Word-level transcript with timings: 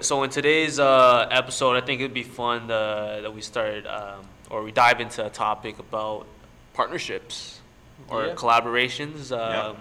so 0.00 0.22
in 0.22 0.30
today's 0.30 0.78
uh, 0.78 1.28
episode, 1.30 1.76
I 1.76 1.80
think 1.84 2.00
it'd 2.00 2.14
be 2.14 2.22
fun 2.22 2.70
uh, 2.70 3.20
that 3.22 3.32
we 3.32 3.40
start 3.40 3.86
um, 3.86 4.20
or 4.50 4.62
we 4.62 4.72
dive 4.72 5.00
into 5.00 5.24
a 5.24 5.30
topic 5.30 5.78
about 5.78 6.26
partnerships 6.74 7.60
or 8.08 8.26
Yeah. 8.26 8.34
collaborations. 8.34 9.30
Um, 9.32 9.76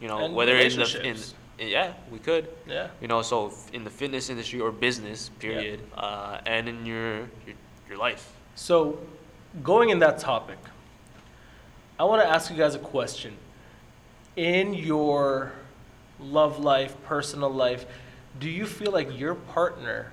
You 0.00 0.06
know, 0.06 0.18
And 0.24 0.32
whether 0.34 0.56
in 0.56 0.76
the 0.76 1.00
in 1.02 1.16
yeah, 1.58 1.92
we 2.12 2.20
could. 2.20 2.46
Yeah. 2.68 2.86
You 3.00 3.08
know, 3.08 3.20
so 3.22 3.52
in 3.72 3.82
the 3.82 3.90
fitness 3.90 4.30
industry 4.30 4.60
or 4.60 4.70
business, 4.70 5.30
period, 5.40 5.80
uh, 5.96 6.38
and 6.46 6.68
in 6.68 6.86
your, 6.86 7.16
your 7.46 7.56
your 7.88 7.98
life. 7.98 8.22
So, 8.54 8.98
going 9.64 9.90
in 9.90 9.98
that 9.98 10.18
topic, 10.20 10.58
I 11.98 12.04
want 12.04 12.22
to 12.22 12.28
ask 12.28 12.48
you 12.50 12.56
guys 12.56 12.76
a 12.76 12.78
question. 12.78 13.34
In 14.36 14.72
your 14.72 15.50
love 16.20 16.60
life, 16.60 16.94
personal 17.04 17.50
life, 17.50 17.84
do 18.38 18.48
you 18.48 18.66
feel 18.66 18.92
like 18.92 19.18
your 19.18 19.34
partner 19.34 20.12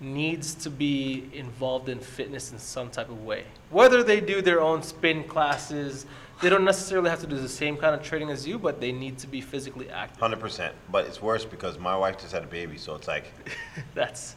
needs 0.00 0.54
to 0.54 0.70
be 0.70 1.28
involved 1.32 1.88
in 1.88 1.98
fitness 1.98 2.52
in 2.52 2.58
some 2.58 2.90
type 2.90 3.08
of 3.08 3.24
way? 3.24 3.44
Whether 3.70 4.02
they 4.02 4.20
do 4.20 4.42
their 4.42 4.60
own 4.60 4.82
spin 4.82 5.24
classes, 5.24 6.06
they 6.42 6.50
don't 6.50 6.64
necessarily 6.64 7.08
have 7.10 7.20
to 7.20 7.26
do 7.26 7.38
the 7.38 7.48
same 7.48 7.76
kind 7.76 7.94
of 7.94 8.02
training 8.02 8.30
as 8.30 8.46
you, 8.46 8.58
but 8.58 8.80
they 8.80 8.92
need 8.92 9.18
to 9.18 9.26
be 9.26 9.40
physically 9.40 9.88
active. 9.90 10.20
Hundred 10.20 10.40
percent. 10.40 10.74
But 10.90 11.06
it's 11.06 11.22
worse 11.22 11.44
because 11.44 11.78
my 11.78 11.96
wife 11.96 12.18
just 12.18 12.32
had 12.32 12.42
a 12.42 12.46
baby, 12.46 12.76
so 12.76 12.94
it's 12.94 13.08
like 13.08 13.32
That's 13.94 14.36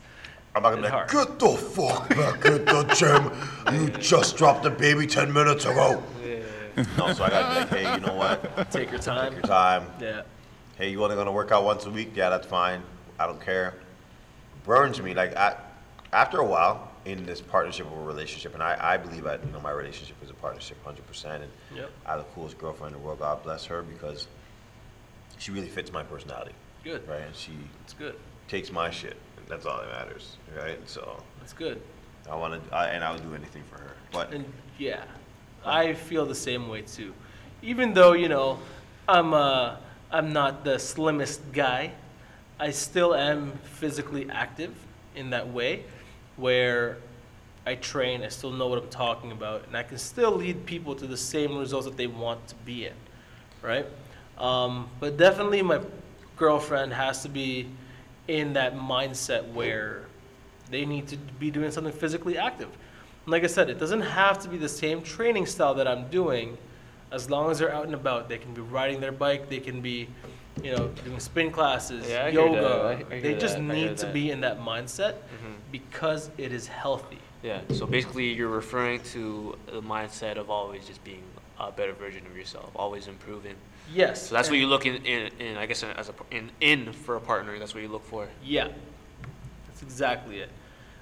I'm 0.56 0.64
not 0.64 0.72
gonna 0.72 0.88
be 0.88 0.94
like, 0.94 1.12
get 1.12 1.40
the 1.40 1.50
fuck 1.50 2.10
back 2.10 2.46
at 2.46 2.66
the 2.66 2.84
gym. 2.96 3.80
You 3.82 3.90
just 4.00 4.38
dropped 4.38 4.64
the 4.64 4.70
baby 4.70 5.06
ten 5.06 5.32
minutes 5.32 5.66
ago. 5.66 6.02
No, 6.98 7.14
so 7.14 7.26
I 7.26 7.30
gotta 7.30 7.54
be 7.54 7.60
like, 7.60 7.70
hey, 7.70 7.94
you 7.94 8.00
know 8.00 8.14
what? 8.14 8.72
take 8.72 8.90
your 8.90 9.02
time. 9.02 9.34
Take 9.34 9.44
your 9.44 9.48
time. 9.48 9.86
Yeah. 10.00 10.22
Hey, 10.78 10.92
you 10.92 11.04
only 11.04 11.18
gonna 11.18 11.32
work 11.32 11.52
out 11.52 11.66
once 11.66 11.86
a 11.86 11.90
week? 11.90 12.12
Yeah, 12.16 12.30
that's 12.30 12.48
fine. 12.48 12.82
I 13.20 13.28
don't 13.28 13.42
care. 13.42 13.76
Burns 14.64 15.02
me 15.02 15.14
like 15.14 15.36
I, 15.36 15.56
after 16.14 16.40
a 16.40 16.46
while 16.46 16.90
in 17.06 17.26
this 17.26 17.42
partnership 17.42 17.88
or 17.92 18.02
relationship, 18.06 18.54
and 18.54 18.64
I, 18.64 18.78
I 18.80 18.98
believe 18.98 19.24
that 19.24 19.46
you 19.46 19.52
know 19.52 19.60
my 19.60 19.72
relationship 19.72 20.16
is 20.24 20.30
a 20.30 20.34
partnership, 20.34 20.84
hundred 20.84 21.06
percent. 21.08 21.44
And 21.44 21.52
Yep. 21.76 21.92
I 22.06 22.12
have 22.12 22.20
the 22.20 22.26
coolest 22.34 22.58
girlfriend 22.58 22.96
in 22.96 23.02
the 23.02 23.06
world. 23.06 23.20
God 23.20 23.44
bless 23.44 23.66
her 23.66 23.82
because 23.84 24.28
she 25.38 25.52
really 25.52 25.68
fits 25.68 25.92
my 25.92 26.04
personality, 26.04 26.52
Good. 26.84 27.08
right? 27.08 27.22
And 27.22 27.36
she 27.36 27.52
That's 27.82 27.94
good. 27.94 28.16
takes 28.48 28.72
my 28.72 28.90
shit. 28.90 29.18
That's 29.48 29.66
all 29.66 29.78
that 29.80 29.90
matters, 29.90 30.38
right? 30.58 30.80
So 30.88 31.22
That's 31.40 31.54
good. 31.54 31.82
I 32.30 32.36
want 32.36 32.54
to, 32.70 32.76
I, 32.76 32.88
and 32.90 33.04
I 33.04 33.12
would 33.12 33.24
do 33.24 33.34
anything 33.34 33.64
for 33.64 33.82
her. 33.82 33.96
But 34.12 34.32
And 34.34 34.46
yeah, 34.78 35.04
I 35.66 35.94
feel 35.94 36.26
the 36.26 36.36
same 36.36 36.68
way 36.70 36.82
too. 36.84 37.14
Even 37.64 37.94
though 37.94 38.14
you 38.14 38.30
know, 38.30 38.60
I'm 39.08 39.34
uh, 39.34 39.78
I'm 40.12 40.32
not 40.34 40.64
the 40.64 40.78
slimmest 40.78 41.42
guy, 41.52 41.92
I 42.60 42.72
still 42.72 43.16
am 43.16 43.54
physically 43.64 44.30
active 44.30 44.76
in 45.16 45.30
that 45.30 45.48
way, 45.48 45.84
where 46.36 46.98
I 47.66 47.76
train. 47.76 48.24
I 48.24 48.28
still 48.28 48.52
know 48.52 48.68
what 48.68 48.82
I'm 48.82 48.90
talking 48.90 49.32
about, 49.32 49.66
and 49.68 49.78
I 49.78 49.84
can 49.84 49.98
still 49.98 50.32
lead 50.32 50.66
people 50.66 50.96
to 50.96 51.08
the 51.08 51.18
same 51.18 51.58
results 51.58 51.86
that 51.86 51.98
they 51.98 52.08
want 52.08 52.48
to 52.50 52.56
be 52.66 52.86
in, 52.86 52.94
right? 53.62 53.86
Um, 54.38 54.90
but 55.00 55.18
definitely, 55.18 55.62
my 55.62 55.80
girlfriend 56.36 56.94
has 56.94 57.22
to 57.24 57.30
be 57.30 57.68
in 58.28 58.54
that 58.54 58.76
mindset 58.76 59.52
where 59.54 60.06
they 60.70 60.86
need 60.86 61.08
to 61.08 61.18
be 61.18 61.52
doing 61.52 61.72
something 61.72 61.94
physically 61.94 62.38
active. 62.38 62.70
And 63.26 63.32
like 63.32 63.44
I 63.44 63.48
said, 63.48 63.70
it 63.70 63.80
doesn't 63.80 64.02
have 64.02 64.40
to 64.40 64.50
be 64.50 64.58
the 64.58 64.70
same 64.70 65.02
training 65.02 65.46
style 65.46 65.74
that 65.76 65.88
I'm 65.88 66.08
doing. 66.10 66.58
As 67.12 67.30
long 67.30 67.50
as 67.50 67.60
they're 67.60 67.74
out 67.74 67.86
and 67.86 67.96
about, 67.96 68.30
they 68.30 68.38
can 68.38 68.54
be 68.54 68.62
riding 68.62 69.00
their 69.02 69.12
bike, 69.12 69.50
they 69.50 69.60
can 69.60 69.82
be, 69.82 70.08
you 70.64 70.76
know, 70.76 70.88
doing 71.06 71.20
spin 71.20 71.52
classes, 71.52 72.08
Yeah, 72.10 72.28
yoga. 72.28 73.06
I, 73.10 73.16
I 73.16 73.20
they 73.20 73.36
just 73.36 73.56
that. 73.56 73.62
Need 73.64 73.98
to 73.98 74.08
be 74.08 74.32
in 74.32 74.42
that 74.42 74.60
mindset 74.60 75.14
Mhm. 75.14 75.56
because 75.72 76.30
it 76.38 76.52
is 76.52 76.68
healthy. 76.68 77.20
Yeah. 77.44 77.62
So 77.72 77.86
basically, 77.86 78.34
you're 78.34 78.50
referring 78.50 79.02
to 79.14 79.58
the 79.68 79.82
mindset 79.82 80.38
of 80.38 80.50
always 80.50 80.86
just 80.86 81.04
being 81.04 81.24
a 81.60 81.72
better 81.72 81.94
version 81.94 82.26
of 82.26 82.36
yourself, 82.36 82.70
always 82.76 83.08
improving. 83.08 83.56
Yes. 83.94 84.28
So 84.28 84.36
that's 84.36 84.50
what 84.50 84.60
you 84.60 84.68
look 84.68 84.86
in, 84.86 84.98
in, 85.06 85.32
in 85.40 85.58
I 85.58 85.66
guess, 85.66 85.84
as 85.84 86.10
a 86.10 86.14
in, 86.32 86.52
in 86.62 86.92
for 86.94 87.16
a 87.16 87.20
partner. 87.22 87.58
That's 87.58 87.74
what 87.74 87.82
you 87.84 87.90
look 87.90 88.06
for. 88.06 88.28
Yeah, 88.44 88.68
that's 89.68 89.82
exactly 89.82 90.40
it. 90.40 90.50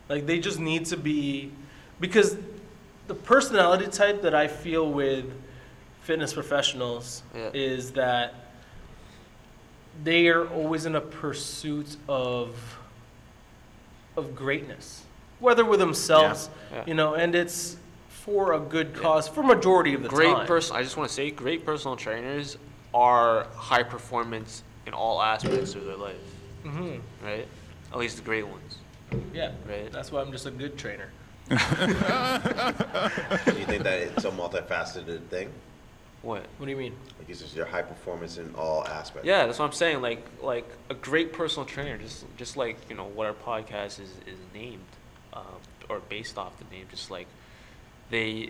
Like 0.09 0.25
they 0.25 0.39
just 0.39 0.59
need 0.59 0.85
to 0.87 0.97
be, 0.97 1.51
because 1.99 2.37
the 3.07 3.15
personality 3.15 3.87
type 3.87 4.21
that 4.21 4.33
I 4.35 4.47
feel 4.47 4.89
with 4.91 5.25
fitness 6.01 6.33
professionals 6.33 7.23
Yeah. 7.35 7.49
is 7.53 7.91
that 7.93 8.33
they 10.03 10.27
are 10.27 10.47
always 10.47 10.85
in 10.85 10.95
a 10.95 11.01
pursuit 11.01 11.95
of 12.07 12.55
of 14.15 14.35
greatness, 14.35 15.03
whether 15.39 15.63
with 15.63 15.79
themselves, 15.79 16.49
Yeah. 16.71 16.83
you 16.87 16.93
know, 16.95 17.13
and 17.13 17.35
it's 17.35 17.77
for 18.09 18.53
a 18.53 18.59
good 18.59 18.95
cause 18.95 19.27
for 19.27 19.43
majority 19.43 19.93
of 19.93 20.01
the 20.01 20.09
Great 20.09 20.33
time. 20.33 20.47
person. 20.47 20.75
I 20.75 20.81
just 20.81 20.97
want 20.97 21.07
to 21.09 21.13
say, 21.13 21.29
great 21.29 21.63
personal 21.65 21.95
trainers 21.95 22.57
are 22.95 23.45
high 23.55 23.83
performance 23.83 24.63
in 24.87 24.93
all 24.93 25.21
aspects 25.21 25.75
of 25.75 25.85
their 25.85 25.95
life, 25.97 26.15
hmm 26.63 26.95
right? 27.23 27.45
At 27.91 27.97
least 27.99 28.17
the 28.17 28.23
great 28.23 28.47
ones, 28.47 28.77
Yeah, 29.33 29.51
right? 29.69 29.91
that's 29.91 30.11
why 30.11 30.21
I'm 30.21 30.31
just 30.31 30.47
a 30.47 30.51
good 30.51 30.77
trainer. 30.77 31.09
do 31.47 31.53
you 31.55 31.59
think 33.65 33.83
that 33.83 33.99
it's 34.01 34.25
a 34.25 34.31
multifaceted 34.31 35.27
thing? 35.27 35.49
What? 36.27 36.45
What 36.57 36.65
do 36.65 36.71
you 36.71 36.77
mean? 36.77 36.93
Like 37.19 37.29
it's 37.29 37.39
just 37.39 37.55
your 37.55 37.65
high 37.65 37.83
performance 37.83 38.37
in 38.37 38.53
all 38.55 38.85
aspects. 38.85 39.25
Yeah, 39.25 39.45
that's 39.45 39.59
what 39.59 39.65
I'm 39.65 39.71
saying. 39.71 40.01
Like, 40.01 40.27
like 40.41 40.69
a 40.89 40.93
great 40.93 41.31
personal 41.31 41.65
trainer, 41.65 41.97
just, 41.97 42.25
just 42.35 42.57
like 42.57 42.75
you 42.89 42.97
know 42.97 43.05
what 43.05 43.27
our 43.27 43.33
podcast 43.33 44.01
is 44.01 44.11
is 44.27 44.37
named, 44.53 44.83
um, 45.31 45.45
or 45.87 46.01
based 46.09 46.37
off 46.37 46.51
the 46.59 46.65
name. 46.75 46.85
Just 46.91 47.09
like 47.09 47.27
they, 48.09 48.49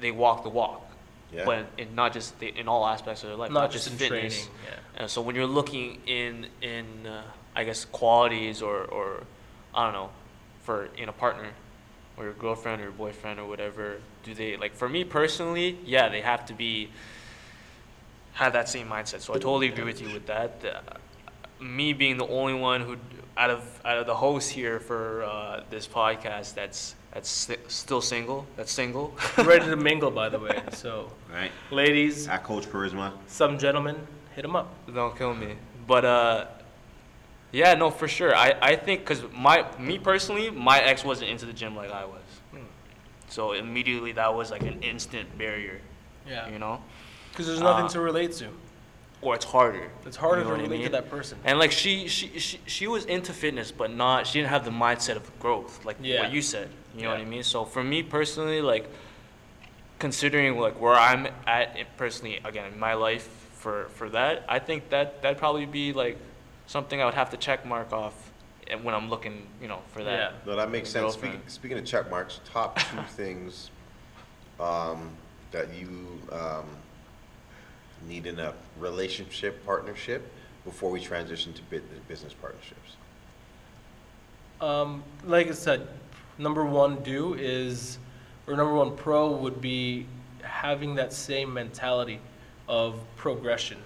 they 0.00 0.12
walk 0.12 0.44
the 0.44 0.48
walk, 0.48 0.82
Yeah. 1.30 1.44
but 1.44 1.66
in 1.76 1.94
not 1.94 2.14
just 2.14 2.38
the, 2.38 2.48
in 2.58 2.68
all 2.68 2.86
aspects 2.86 3.22
of 3.22 3.28
their 3.28 3.36
life, 3.36 3.50
Not 3.52 3.70
just 3.70 3.86
in 3.86 3.98
fitness. 3.98 4.34
training. 4.46 4.50
Yeah. 4.66 5.02
And 5.02 5.10
so 5.10 5.20
when 5.20 5.36
you're 5.36 5.44
looking 5.46 6.00
in 6.06 6.46
in 6.62 6.86
uh, 7.06 7.22
I 7.54 7.64
guess 7.64 7.84
qualities 7.84 8.62
or 8.62 8.82
or 8.82 9.24
I 9.74 9.84
don't 9.84 9.92
know 9.92 10.08
for 10.62 10.88
in 10.96 11.10
a 11.10 11.12
partner 11.12 11.50
or 12.16 12.24
your 12.24 12.32
girlfriend 12.34 12.80
or 12.80 12.84
your 12.84 12.92
boyfriend 12.92 13.38
or 13.40 13.46
whatever, 13.46 13.98
do 14.22 14.34
they 14.34 14.56
like 14.56 14.74
for 14.74 14.88
me 14.88 15.04
personally? 15.04 15.78
Yeah, 15.84 16.08
they 16.08 16.20
have 16.20 16.46
to 16.46 16.54
be 16.54 16.90
have 18.34 18.52
that 18.52 18.68
same 18.68 18.88
mindset. 18.88 19.20
So 19.20 19.32
I 19.34 19.38
totally 19.38 19.68
agree 19.68 19.84
with 19.84 20.00
you 20.00 20.12
with 20.12 20.26
that. 20.26 20.52
Uh, 20.64 21.62
me 21.62 21.92
being 21.92 22.16
the 22.16 22.26
only 22.26 22.54
one 22.54 22.80
who 22.82 22.96
out 23.36 23.50
of 23.50 23.80
out 23.84 23.98
of 23.98 24.06
the 24.06 24.14
hosts 24.14 24.50
here 24.50 24.78
for 24.80 25.22
uh, 25.24 25.62
this 25.70 25.86
podcast 25.86 26.54
that's 26.54 26.94
that's 27.12 27.28
si- 27.30 27.56
still 27.68 28.00
single. 28.00 28.44
That's 28.56 28.72
single. 28.72 29.14
Ready 29.38 29.66
to 29.66 29.76
mingle, 29.76 30.10
by 30.10 30.28
the 30.28 30.38
way. 30.38 30.60
So, 30.72 31.10
Right. 31.32 31.52
ladies, 31.70 32.26
At 32.28 32.42
Coach 32.42 32.66
Charisma. 32.66 33.12
some 33.28 33.56
gentlemen, 33.56 33.96
hit 34.34 34.42
them 34.42 34.56
up. 34.56 34.68
Don't 34.92 35.16
kill 35.16 35.32
me. 35.34 35.54
But 35.86 36.04
uh, 36.04 36.46
yeah, 37.54 37.74
no, 37.74 37.90
for 37.90 38.08
sure. 38.08 38.34
I, 38.34 38.54
I 38.60 38.76
think 38.76 39.00
because 39.00 39.22
my 39.32 39.64
me 39.78 39.98
personally, 39.98 40.50
my 40.50 40.80
ex 40.80 41.04
wasn't 41.04 41.30
into 41.30 41.46
the 41.46 41.52
gym 41.52 41.76
like 41.76 41.90
I 41.90 42.04
was, 42.04 42.20
so 43.28 43.52
immediately 43.52 44.12
that 44.12 44.34
was 44.34 44.50
like 44.50 44.62
an 44.62 44.82
instant 44.82 45.26
barrier, 45.38 45.80
Yeah. 46.28 46.48
you 46.50 46.58
know, 46.58 46.82
Because 47.30 47.46
there's 47.46 47.60
nothing 47.60 47.86
Uh, 47.86 47.88
to 47.96 48.00
relate 48.00 48.32
to. 48.40 48.48
or 49.22 49.34
it's 49.34 49.44
harder. 49.44 49.88
It's 50.04 50.16
harder 50.16 50.42
you 50.42 50.48
know 50.48 50.56
to 50.56 50.62
what 50.62 50.66
I 50.66 50.72
relate 50.72 50.84
to 50.84 50.92
that 50.98 51.08
person. 51.10 51.38
And 51.44 51.58
like 51.58 51.72
she, 51.72 52.08
she 52.08 52.38
she 52.38 52.58
she 52.66 52.86
was 52.86 53.04
into 53.06 53.32
fitness, 53.32 53.72
but 53.72 53.90
not 53.90 54.26
she 54.26 54.34
didn't 54.38 54.50
have 54.50 54.64
the 54.64 54.76
mindset 54.86 55.16
of 55.16 55.24
growth, 55.40 55.84
like 55.84 55.96
Yeah. 56.02 56.20
what 56.20 56.30
you 56.32 56.42
said. 56.42 56.68
You 56.96 57.02
know 57.04 57.10
what 57.10 57.20
I 57.20 57.24
mean? 57.24 57.42
So 57.42 57.64
for 57.64 57.82
me 57.82 58.02
personally, 58.02 58.60
like 58.60 58.86
considering 59.98 60.58
like 60.58 60.80
where 60.80 60.94
I'm 60.94 61.28
at 61.46 61.68
personally 61.96 62.40
again 62.44 62.72
in 62.72 62.78
my 62.78 62.94
life 62.94 63.26
for 63.62 63.88
for 63.96 64.08
that, 64.10 64.44
I 64.48 64.58
think 64.58 64.90
that 64.90 65.22
that'd 65.22 65.38
probably 65.38 65.66
be 65.66 65.92
like 65.92 66.18
something 66.66 67.00
I 67.00 67.04
would 67.04 67.14
have 67.14 67.30
to 67.30 67.36
check 67.36 67.66
mark 67.66 67.92
off 67.92 68.32
when 68.82 68.94
I'm 68.94 69.10
looking, 69.10 69.46
you 69.60 69.68
know, 69.68 69.80
for 69.92 70.02
that. 70.04 70.32
Yeah. 70.32 70.38
No, 70.46 70.56
that 70.56 70.70
makes 70.70 70.88
sense. 70.88 71.12
Speaking, 71.12 71.30
Girlfriend. 71.32 71.50
speaking 71.50 71.78
of 71.78 71.84
check 71.84 72.10
marks, 72.10 72.40
top 72.50 72.78
two 72.78 73.02
things 73.08 73.70
um, 74.58 75.10
that 75.50 75.72
you 75.74 76.18
um, 76.32 76.64
need 78.08 78.26
in 78.26 78.38
a 78.38 78.54
relationship 78.78 79.64
partnership 79.66 80.30
before 80.64 80.90
we 80.90 81.00
transition 81.00 81.52
to 81.52 81.62
bu- 81.64 81.82
business 82.08 82.32
partnerships. 82.32 82.96
Um, 84.60 85.02
like 85.24 85.48
I 85.48 85.52
said, 85.52 85.86
number 86.38 86.64
one 86.64 87.02
do 87.02 87.34
is, 87.34 87.98
or 88.46 88.56
number 88.56 88.74
one 88.74 88.96
pro 88.96 89.30
would 89.30 89.60
be 89.60 90.06
having 90.42 90.94
that 90.94 91.12
same 91.12 91.52
mentality 91.52 92.20
of 92.66 92.98
progression 93.16 93.78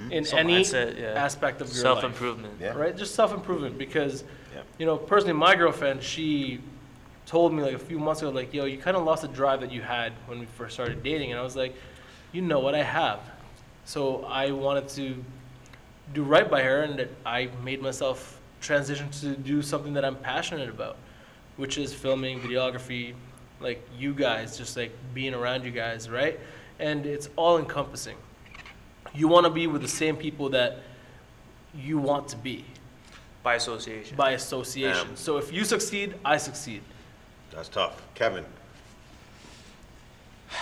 Mm-hmm. 0.00 0.12
in 0.12 0.24
So 0.24 0.36
any 0.36 0.62
mindset, 0.62 0.98
yeah. 0.98 1.06
aspect 1.14 1.60
of 1.60 1.68
your 1.68 1.76
Self 1.76 1.96
life. 1.96 2.04
improvement. 2.06 2.54
Yeah. 2.60 2.74
Right? 2.74 2.96
Just 2.96 3.14
self 3.14 3.32
improvement 3.32 3.78
because, 3.78 4.24
Yeah. 4.54 4.62
you 4.78 4.86
know, 4.86 4.96
personally, 4.96 5.32
my 5.34 5.54
girlfriend, 5.56 6.02
she 6.02 6.60
told 7.26 7.52
me 7.52 7.62
like 7.62 7.74
a 7.74 7.78
few 7.78 7.98
months 7.98 8.22
ago, 8.22 8.30
like, 8.30 8.54
yo, 8.54 8.64
you 8.64 8.78
kind 8.78 8.96
of 8.96 9.04
lost 9.04 9.22
the 9.22 9.28
drive 9.28 9.60
that 9.60 9.72
you 9.72 9.82
had 9.82 10.12
when 10.26 10.38
we 10.38 10.46
first 10.46 10.74
started 10.74 11.02
dating. 11.02 11.30
And 11.32 11.38
I 11.40 11.42
was 11.42 11.56
like, 11.56 11.74
you 12.32 12.42
know 12.42 12.58
what? 12.60 12.74
I 12.74 12.82
have. 12.82 13.20
So 13.84 14.24
I 14.24 14.50
wanted 14.50 14.88
to 14.90 15.22
do 16.14 16.22
right 16.22 16.48
by 16.50 16.62
her 16.62 16.82
and 16.82 16.98
that 16.98 17.10
I 17.26 17.48
made 17.64 17.82
myself 17.82 18.40
transition 18.60 19.10
to 19.10 19.36
do 19.36 19.62
something 19.62 19.92
that 19.94 20.04
I'm 20.04 20.16
passionate 20.16 20.68
about, 20.70 20.96
which 21.56 21.76
is 21.78 21.92
filming, 21.92 22.40
videography, 22.40 23.14
like 23.60 23.86
you 23.98 24.14
guys, 24.14 24.56
just 24.56 24.76
like 24.76 24.92
being 25.12 25.34
around 25.34 25.64
you 25.64 25.70
guys, 25.70 26.08
right? 26.08 26.38
And 26.78 27.04
it's 27.06 27.28
all 27.36 27.58
encompassing. 27.58 28.16
You 29.14 29.28
want 29.28 29.44
to 29.46 29.50
be 29.50 29.66
with 29.66 29.82
the 29.82 29.88
same 29.88 30.16
people 30.16 30.48
that 30.50 30.78
you 31.74 31.98
want 31.98 32.28
to 32.28 32.36
be 32.36 32.64
By 33.42 33.54
association. 33.54 34.16
by 34.16 34.32
association. 34.32 35.08
Yeah. 35.10 35.14
So 35.14 35.36
if 35.38 35.52
you 35.52 35.64
succeed, 35.64 36.14
I 36.24 36.36
succeed. 36.36 36.82
That's 37.52 37.68
tough. 37.68 38.00
Kevin. 38.14 38.44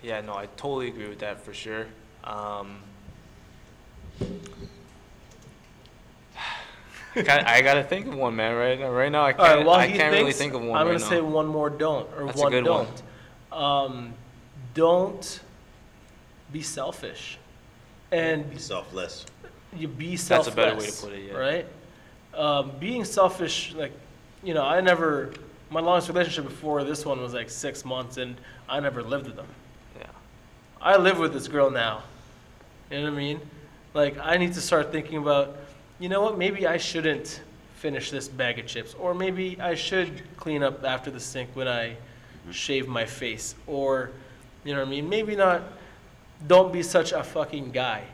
Yeah, 0.00 0.20
no, 0.20 0.34
I 0.36 0.46
totally 0.56 0.86
agree 0.88 1.08
with 1.08 1.18
that 1.18 1.40
for 1.40 1.52
sure. 1.52 1.86
Um, 2.22 2.78
kinda- 7.14 7.50
I 7.50 7.62
gotta 7.62 7.82
think 7.82 8.06
of 8.06 8.14
one, 8.14 8.36
man. 8.36 8.54
Right 8.54 8.78
now, 8.78 8.90
right 8.90 9.10
now, 9.10 9.24
I 9.24 9.32
can't. 9.32 9.66
while 9.66 9.80
I 9.80 9.88
can't 9.90 10.12
really 10.14 10.32
think 10.32 10.54
of 10.54 10.60
one 10.62 10.78
I'm 10.80 10.86
right 10.86 10.92
gonna 10.98 11.04
now. 11.04 11.08
say 11.10 11.20
one 11.20 11.46
more 11.48 11.68
don't 11.70 12.08
or 12.16 12.26
That's 12.26 12.38
a 12.38 12.42
one 12.42 12.52
good 12.52 12.66
one. 12.66 12.86
don't. 13.50 13.60
Um, 13.60 14.14
don't 14.74 15.40
be 16.52 16.62
selfish, 16.62 17.38
and 18.12 18.50
Be 18.50 18.58
selfless. 18.58 19.26
you 19.76 19.88
be 19.88 20.16
selfless. 20.16 20.54
That's 20.54 20.54
a 20.54 20.56
better 20.56 20.78
way 20.78 20.86
to 20.86 21.02
put 21.02 21.12
it, 21.12 21.28
yeah. 21.28 21.34
Right? 21.34 21.66
Um, 22.34 22.72
being 22.78 23.04
selfish, 23.04 23.74
like, 23.74 23.92
you 24.42 24.54
know, 24.54 24.64
I 24.64 24.80
never. 24.80 25.32
My 25.70 25.80
longest 25.80 26.08
relationship 26.08 26.44
before 26.44 26.82
this 26.82 27.04
one 27.04 27.20
was 27.20 27.34
like 27.34 27.50
six 27.50 27.84
months, 27.84 28.16
and 28.16 28.36
I 28.68 28.80
never 28.80 29.02
lived 29.02 29.26
with 29.26 29.36
them. 29.36 29.46
Yeah. 29.98 30.06
I 30.80 30.96
live 30.96 31.18
with 31.18 31.34
this 31.34 31.46
girl 31.46 31.70
now. 31.70 32.02
You 32.90 32.98
know 32.98 33.04
what 33.04 33.12
I 33.12 33.16
mean? 33.16 33.40
Like, 33.92 34.16
I 34.18 34.38
need 34.38 34.54
to 34.54 34.62
start 34.62 34.92
thinking 34.92 35.18
about, 35.18 35.56
you 35.98 36.08
know 36.08 36.22
what, 36.22 36.38
maybe 36.38 36.66
I 36.66 36.78
shouldn't 36.78 37.42
finish 37.74 38.10
this 38.10 38.28
bag 38.28 38.58
of 38.58 38.66
chips. 38.66 38.94
Or 38.94 39.12
maybe 39.12 39.60
I 39.60 39.74
should 39.74 40.22
clean 40.38 40.62
up 40.62 40.82
after 40.84 41.10
the 41.10 41.20
sink 41.20 41.50
when 41.52 41.68
I 41.68 41.96
shave 42.50 42.88
my 42.88 43.04
face. 43.04 43.54
Or, 43.66 44.10
you 44.64 44.72
know 44.72 44.80
what 44.80 44.88
I 44.88 44.90
mean? 44.90 45.06
Maybe 45.08 45.36
not, 45.36 45.62
don't 46.46 46.72
be 46.72 46.82
such 46.82 47.12
a 47.12 47.22
fucking 47.22 47.70
guy. 47.72 48.04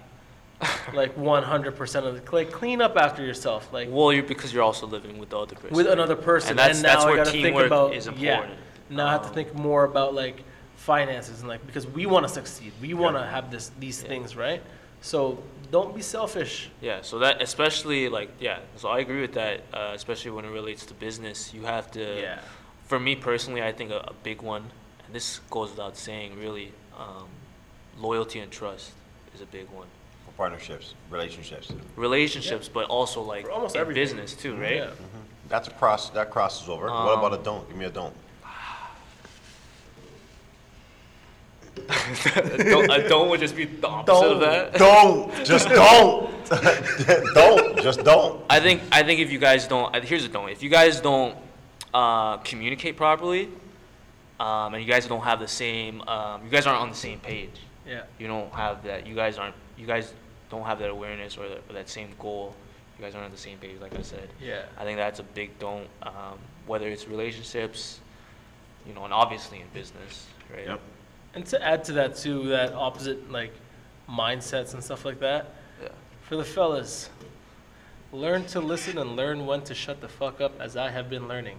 like 0.94 1.14
100% 1.16 2.04
of 2.06 2.24
the, 2.24 2.34
like, 2.34 2.50
clean 2.50 2.80
up 2.80 2.96
after 2.96 3.22
yourself. 3.24 3.70
Like, 3.72 3.88
Well, 3.90 4.12
you 4.12 4.22
because 4.22 4.52
you're 4.54 4.62
also 4.62 4.86
living 4.86 5.18
with 5.18 5.30
the 5.30 5.38
other 5.38 5.56
person. 5.56 5.76
with 5.76 5.86
another 5.88 6.16
person. 6.16 6.50
And 6.50 6.58
that's- 6.58 6.80
now 6.82 6.88
that's 6.94 7.04
I 7.04 7.08
where 7.08 7.16
gotta 7.16 7.30
think 7.32 7.44
teamwork 7.46 7.66
about 7.66 7.94
is 7.94 8.06
yeah. 8.16 8.34
important. 8.36 8.58
Now 8.90 9.06
I 9.08 9.12
have 9.12 9.22
to 9.22 9.28
Um, 9.28 9.34
think 9.34 9.54
more 9.54 9.84
about 9.84 10.14
like 10.14 10.42
finances 10.76 11.40
and 11.40 11.48
like 11.48 11.66
because 11.66 11.86
we 11.86 12.06
want 12.06 12.26
to 12.26 12.32
succeed. 12.32 12.72
We 12.80 12.94
want 12.94 13.16
to 13.16 13.20
Yeah. 13.20 13.30
have 13.30 13.50
this 13.50 13.70
these 13.78 14.02
Yeah. 14.02 14.08
things 14.08 14.36
right. 14.36 14.62
So 15.00 15.38
don't 15.70 15.94
be 15.94 16.02
selfish. 16.02 16.70
Yeah, 16.80 17.00
so 17.02 17.18
that 17.18 17.42
especially 17.42 18.08
like 18.08 18.30
yeah, 18.38 18.58
so 18.76 18.88
I 18.88 19.00
agree 19.00 19.20
with 19.20 19.32
that. 19.34 19.62
Uh, 19.72 19.92
especially 19.94 20.30
when 20.30 20.44
it 20.44 20.50
relates 20.50 20.86
to 20.86 20.94
business, 20.94 21.52
you 21.52 21.62
have 21.64 21.90
to. 21.92 22.20
Yeah. 22.20 22.38
For 22.86 23.00
me 23.00 23.16
personally, 23.16 23.62
I 23.62 23.72
think 23.72 23.90
a, 23.90 23.98
a 23.98 24.12
big 24.22 24.40
one, 24.42 24.70
and 25.06 25.14
this 25.14 25.40
goes 25.50 25.70
without 25.70 25.96
saying, 25.96 26.38
really, 26.38 26.72
um, 26.98 27.28
loyalty 27.98 28.40
and 28.40 28.50
trust 28.50 28.92
is 29.34 29.40
a 29.40 29.46
big 29.46 29.68
one. 29.70 29.86
For 30.26 30.32
partnerships, 30.36 30.94
relationships. 31.10 31.72
Relationships, 31.96 32.68
but 32.68 32.86
also 32.86 33.22
like 33.22 33.44
For 33.44 33.50
almost 33.52 33.74
in 33.74 33.80
everything. 33.80 34.02
business 34.02 34.34
too, 34.34 34.56
right? 34.56 34.76
Yeah. 34.76 34.90
That's 35.48 35.68
a 35.68 35.72
cross. 35.72 36.10
That 36.10 36.30
crosses 36.30 36.68
over. 36.68 36.86
what 36.86 36.92
Um, 36.92 37.18
about 37.18 37.34
a 37.40 37.42
don't? 37.42 37.68
Give 37.68 37.76
me 37.76 37.84
a 37.84 37.90
don't. 37.90 38.14
a, 41.76 42.64
don't, 42.64 42.90
a 42.90 43.08
don't 43.08 43.28
would 43.28 43.40
just 43.40 43.56
be 43.56 43.64
the 43.64 43.86
opposite 43.88 44.32
of 44.32 44.40
that. 44.40 44.74
Don't. 44.74 45.44
Just 45.44 45.68
don't. 45.82 46.30
don't. 47.34 47.82
Just 47.82 48.04
don't. 48.04 48.42
I 48.48 48.60
think 48.60 48.82
I 48.92 49.02
think 49.02 49.20
if 49.20 49.30
you 49.30 49.38
guys 49.38 49.66
don't, 49.68 49.94
uh, 49.94 50.00
here's 50.00 50.24
a 50.24 50.28
don't. 50.28 50.48
If 50.48 50.62
you 50.62 50.70
guys 50.70 51.00
don't 51.00 51.36
uh, 51.92 52.38
communicate 52.38 52.96
properly, 52.96 53.48
um, 54.40 54.74
and 54.74 54.82
you 54.84 54.90
guys 54.90 55.06
don't 55.06 55.22
have 55.22 55.40
the 55.40 55.48
same, 55.48 56.00
um, 56.08 56.42
you 56.44 56.50
guys 56.50 56.66
aren't 56.66 56.80
on 56.80 56.88
the 56.90 56.96
same 56.96 57.18
page. 57.20 57.50
Yeah. 57.86 58.02
You 58.18 58.26
don't 58.26 58.52
have 58.52 58.82
that. 58.84 59.06
You 59.06 59.14
guys 59.14 59.38
aren't. 59.38 59.54
You 59.76 59.86
guys 59.86 60.12
don't 60.50 60.64
have 60.64 60.78
that 60.78 60.90
awareness 60.90 61.36
or, 61.36 61.48
that 61.48 61.62
or 61.68 61.74
that 61.74 61.88
same 61.88 62.08
goal. 62.18 62.54
You 62.98 63.04
guys 63.04 63.14
aren't 63.14 63.26
on 63.26 63.30
the 63.32 63.36
same 63.36 63.58
page, 63.58 63.80
like 63.80 63.98
I 63.98 64.02
said. 64.02 64.28
Yeah. 64.40 64.62
I 64.78 64.84
think 64.84 64.98
that's 64.98 65.18
a 65.18 65.24
big 65.24 65.58
don't. 65.58 65.88
Um, 66.02 66.38
whether 66.66 66.88
it's 66.88 67.08
relationships, 67.08 68.00
you 68.86 68.94
know, 68.94 69.04
and 69.04 69.12
obviously 69.12 69.60
in 69.60 69.66
business, 69.74 70.26
right? 70.52 70.66
Yep. 70.66 70.80
And 71.34 71.46
to 71.46 71.62
add 71.62 71.84
to 71.84 71.92
that 71.94 72.16
too, 72.16 72.48
that 72.48 72.72
opposite 72.72 73.30
like 73.30 73.52
mindsets 74.08 74.74
and 74.74 74.82
stuff 74.82 75.04
like 75.04 75.20
that. 75.20 75.54
Yeah. 75.82 75.88
For 76.22 76.36
the 76.36 76.44
fellas, 76.44 77.10
learn 78.12 78.44
to 78.46 78.60
listen 78.60 78.98
and 78.98 79.16
learn 79.16 79.44
when 79.44 79.62
to 79.62 79.74
shut 79.74 80.00
the 80.00 80.08
fuck 80.08 80.40
up, 80.40 80.58
as 80.60 80.76
I 80.76 80.90
have 80.90 81.10
been 81.10 81.28
learning. 81.28 81.58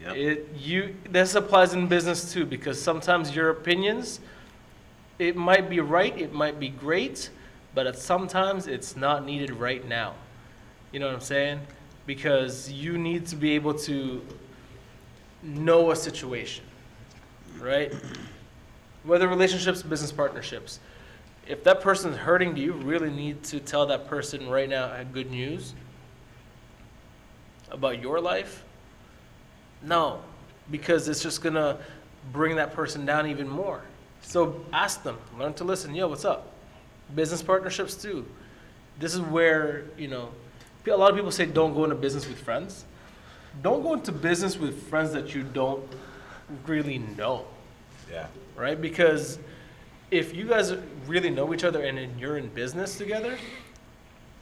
Yep. 0.00 0.16
It 0.16 0.48
you 0.56 0.94
this 1.10 1.34
applies 1.34 1.74
in 1.74 1.88
business 1.88 2.32
too 2.32 2.46
because 2.46 2.80
sometimes 2.80 3.34
your 3.34 3.50
opinions 3.50 4.20
it 5.18 5.36
might 5.36 5.68
be 5.68 5.80
right, 5.80 6.16
it 6.18 6.32
might 6.32 6.60
be 6.60 6.68
great, 6.68 7.30
but 7.74 7.98
sometimes 7.98 8.66
it's 8.66 8.96
not 8.96 9.24
needed 9.24 9.50
right 9.50 9.86
now. 9.86 10.14
You 10.92 11.00
know 11.00 11.06
what 11.06 11.14
I'm 11.14 11.20
saying? 11.20 11.60
Because 12.06 12.70
you 12.70 12.96
need 12.96 13.26
to 13.26 13.36
be 13.36 13.52
able 13.52 13.74
to 13.74 14.24
know 15.42 15.90
a 15.90 15.96
situation, 15.96 16.64
right? 17.60 17.92
Whether 19.04 19.28
relationships, 19.28 19.82
business 19.82 20.12
partnerships. 20.12 20.80
If 21.46 21.64
that 21.64 21.80
person's 21.80 22.16
hurting, 22.16 22.54
do 22.54 22.60
you 22.60 22.72
really 22.72 23.10
need 23.10 23.42
to 23.44 23.60
tell 23.60 23.86
that 23.86 24.06
person 24.06 24.48
right 24.48 24.68
now 24.68 25.02
good 25.12 25.30
news 25.30 25.74
about 27.70 28.00
your 28.02 28.20
life? 28.20 28.64
No, 29.82 30.22
because 30.70 31.08
it's 31.08 31.22
just 31.22 31.42
gonna 31.42 31.78
bring 32.32 32.56
that 32.56 32.74
person 32.74 33.06
down 33.06 33.26
even 33.26 33.48
more. 33.48 33.82
So 34.28 34.62
ask 34.74 35.02
them, 35.02 35.16
learn 35.38 35.54
to 35.54 35.64
listen. 35.64 35.94
Yo, 35.94 36.06
what's 36.06 36.26
up? 36.26 36.52
Business 37.14 37.42
partnerships 37.42 37.94
too. 37.94 38.26
This 38.98 39.14
is 39.14 39.22
where, 39.22 39.84
you 39.96 40.06
know, 40.06 40.28
a 40.86 40.90
lot 40.94 41.08
of 41.08 41.16
people 41.16 41.30
say 41.30 41.46
don't 41.46 41.72
go 41.72 41.84
into 41.84 41.96
business 41.96 42.28
with 42.28 42.38
friends. 42.38 42.84
Don't 43.62 43.82
go 43.82 43.94
into 43.94 44.12
business 44.12 44.58
with 44.58 44.86
friends 44.88 45.12
that 45.12 45.34
you 45.34 45.44
don't 45.44 45.82
really 46.66 46.98
know, 46.98 47.46
Yeah. 48.12 48.26
right? 48.54 48.78
Because 48.78 49.38
if 50.10 50.34
you 50.34 50.46
guys 50.46 50.74
really 51.06 51.30
know 51.30 51.54
each 51.54 51.64
other 51.64 51.80
and 51.80 52.20
you're 52.20 52.36
in 52.36 52.48
business 52.48 52.98
together, 52.98 53.38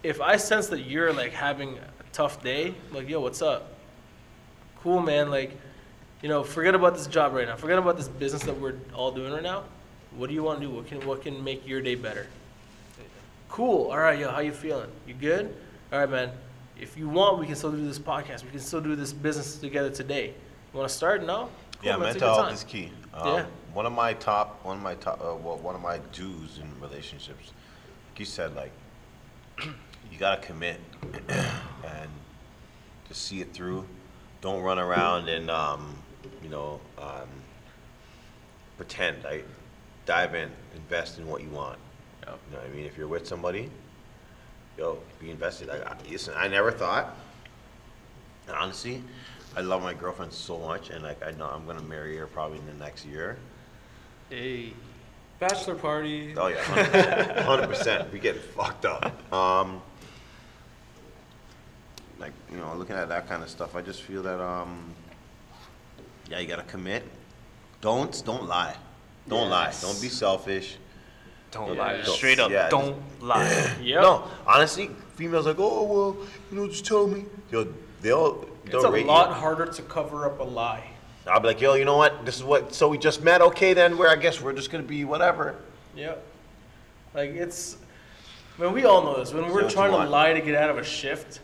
if 0.03 0.21
I 0.21 0.37
sense 0.37 0.67
that 0.67 0.81
you're 0.81 1.13
like 1.13 1.33
having 1.33 1.79
a 1.79 2.13
tough 2.13 2.43
day, 2.43 2.75
like, 2.91 3.09
yo, 3.09 3.21
what's 3.21 3.41
up? 3.41 3.73
Cool, 4.83 4.99
man. 4.99 5.31
Like, 5.31 5.57
you 6.23 6.29
know, 6.29 6.43
forget 6.43 6.75
about 6.75 6.97
this 6.97 7.07
job 7.07 7.35
right 7.35 7.47
now. 7.47 7.55
Forget 7.55 7.79
about 7.79 7.97
this 7.97 8.09
business 8.09 8.43
that 8.43 8.59
we're 8.61 8.75
all 8.93 9.13
doing 9.13 9.33
right 9.33 9.45
now. 9.45 9.63
What 10.17 10.29
do 10.29 10.35
you 10.35 10.43
want 10.43 10.61
to 10.61 10.67
do? 10.67 10.73
What 10.73 10.87
can 10.87 11.07
what 11.07 11.23
can 11.23 11.45
make 11.45 11.67
your 11.67 11.83
day 11.83 11.95
better? 11.95 12.27
Cool. 13.51 13.91
All 13.91 13.99
right, 13.99 14.19
yo, 14.19 14.31
how 14.31 14.41
you 14.41 14.53
feeling? 14.53 14.91
You 15.07 15.15
good? 15.15 15.55
All 15.93 16.01
right, 16.01 16.11
man. 16.11 16.31
If 16.81 16.97
you 16.97 17.09
want, 17.09 17.39
we 17.39 17.47
can 17.47 17.55
still 17.55 17.71
do 17.71 17.87
this 17.87 17.99
podcast. 17.99 18.43
We 18.45 18.51
can 18.51 18.61
still 18.61 18.81
do 18.81 18.97
this 18.97 19.13
business 19.13 19.57
together 19.59 19.91
today. 19.91 20.29
You 20.73 20.79
want 20.79 20.89
to 20.89 20.95
start? 20.95 21.25
No. 21.25 21.49
Cool, 21.81 21.83
yeah, 21.83 21.93
man. 21.97 22.01
Mental 22.09 22.35
health 22.35 22.53
is 22.53 22.65
key. 22.65 22.91
Um, 23.15 23.29
Yeah. 23.29 23.47
One 23.73 23.85
of 23.85 23.93
my 23.93 24.15
top, 24.15 24.65
one 24.65 24.79
of 24.79 24.83
my 24.83 24.95
top, 24.95 25.21
uh, 25.21 25.35
well, 25.35 25.59
one 25.59 25.75
of 25.75 25.83
my 25.83 25.99
do's 26.13 26.59
in 26.59 26.81
relationships, 26.81 27.53
like 28.11 28.19
you 28.19 28.25
said, 28.25 28.57
like 28.57 28.73
you 29.61 30.19
gotta 30.19 30.41
commit 30.41 30.81
and 31.29 32.11
just 33.07 33.27
see 33.27 33.43
it 33.43 33.53
through. 33.53 33.87
Don't 34.41 34.63
run 34.63 34.79
around 34.79 35.29
and 35.29 35.51
um, 35.51 35.95
you 36.43 36.49
know 36.49 36.81
um, 36.99 37.29
pretend. 38.79 39.23
Like 39.25 39.47
dive 40.07 40.35
in, 40.35 40.51
invest 40.75 41.19
in 41.19 41.27
what 41.27 41.43
you 41.43 41.51
want. 41.51 41.79
Yep. 42.27 42.39
You 42.49 42.57
know 42.57 42.63
what 42.63 42.71
I 42.71 42.75
mean? 42.75 42.87
If 42.87 42.97
you're 42.97 43.09
with 43.09 43.27
somebody, 43.27 43.69
yo, 44.79 44.99
be 45.21 45.31
invested. 45.31 45.69
I, 45.69 45.79
I, 45.79 45.97
listen, 46.11 46.35
I 46.37 46.49
never 46.49 46.71
thought, 46.71 47.15
and 48.47 48.57
honestly, 48.57 49.03
I 49.57 49.61
love 49.61 49.83
my 49.83 49.93
girlfriend 49.93 50.33
so 50.33 50.59
much, 50.59 50.91
and 50.91 51.03
like 51.03 51.23
I 51.25 51.33
know 51.33 51.47
I'm 51.47 51.67
gonna 51.67 51.83
marry 51.83 52.17
her 52.17 52.27
probably 52.27 52.59
in 52.59 52.67
the 52.67 52.85
next 52.85 53.05
year. 53.05 53.37
Hey. 54.31 54.73
Bachelor 55.39 55.75
party. 55.75 56.35
Oh 56.35 56.47
yeah, 56.47 57.43
hundred 57.43 57.69
percent. 57.69 58.11
We 58.13 58.19
get 58.19 58.37
fucked 58.37 58.87
up. 58.87 59.31
Um, 59.31 59.83
like 62.19 62.33
you 62.51 62.57
know, 62.57 62.75
looking 62.75 62.97
at 62.97 63.11
that 63.11 63.29
kind 63.29 63.43
of 63.43 63.51
stuff, 63.51 63.77
I 63.77 63.83
just 63.83 64.01
feel 64.01 64.23
that 64.23 64.41
um, 64.41 64.95
yeah, 66.31 66.39
you 66.39 66.49
gotta 66.49 66.63
commit. 66.63 67.05
Don't 67.83 68.23
don't 68.25 68.47
lie. 68.47 68.77
Don't 69.29 69.51
lie. 69.51 69.73
Don't 69.81 70.01
be 70.01 70.09
selfish. 70.09 70.77
Don't 71.51 71.75
Yeah. 71.75 71.81
lie. 71.83 71.97
Don't- 72.03 72.07
Straight 72.17 72.39
up, 72.39 72.51
yeah, 72.51 72.69
don't 72.69 72.97
lie. 73.23 73.77
Yep. 73.83 74.03
No, 74.03 74.25
honestly, 74.47 74.91
females 75.15 75.47
like, 75.47 75.57
oh 75.59 75.85
well, 75.85 76.17
you 76.51 76.57
know, 76.59 76.69
just 76.69 76.85
tell 76.87 77.07
me. 77.07 77.25
Yo, 77.51 77.67
they'll 78.03 78.45
they'll 78.65 78.77
It's 78.81 78.85
a 78.85 78.91
rate 78.91 79.07
lot 79.07 79.29
you. 79.29 79.35
harder 79.35 79.67
to 79.67 79.83
cover 79.83 80.27
up 80.27 80.39
a 80.41 80.45
lie. 80.45 80.85
I'll 81.27 81.41
be 81.41 81.49
like, 81.49 81.61
yo, 81.61 81.75
you 81.75 81.85
know 81.85 81.97
what? 81.97 82.25
This 82.25 82.37
is 82.37 82.45
what. 82.45 82.73
So 82.75 82.89
we 82.89 82.99
just 82.99 83.23
met. 83.23 83.41
Okay, 83.43 83.73
then. 83.75 83.99
Where 83.99 84.11
I 84.11 84.17
guess 84.17 84.41
we're 84.41 84.53
just 84.53 84.71
gonna 84.71 84.85
be 84.85 85.05
whatever. 85.05 85.57
Yep. 85.97 86.23
Like 87.15 87.31
it's, 87.31 87.77
I 88.59 88.63
mean, 88.63 88.73
we 88.73 88.85
all 88.85 89.03
know 89.03 89.19
this. 89.19 89.33
When 89.33 89.51
we're 89.51 89.69
trying 89.71 89.91
to 89.93 90.09
lie 90.09 90.35
to 90.35 90.41
get 90.41 90.55
out 90.55 90.71
of 90.71 90.79
a 90.79 90.85
shift, 90.85 91.41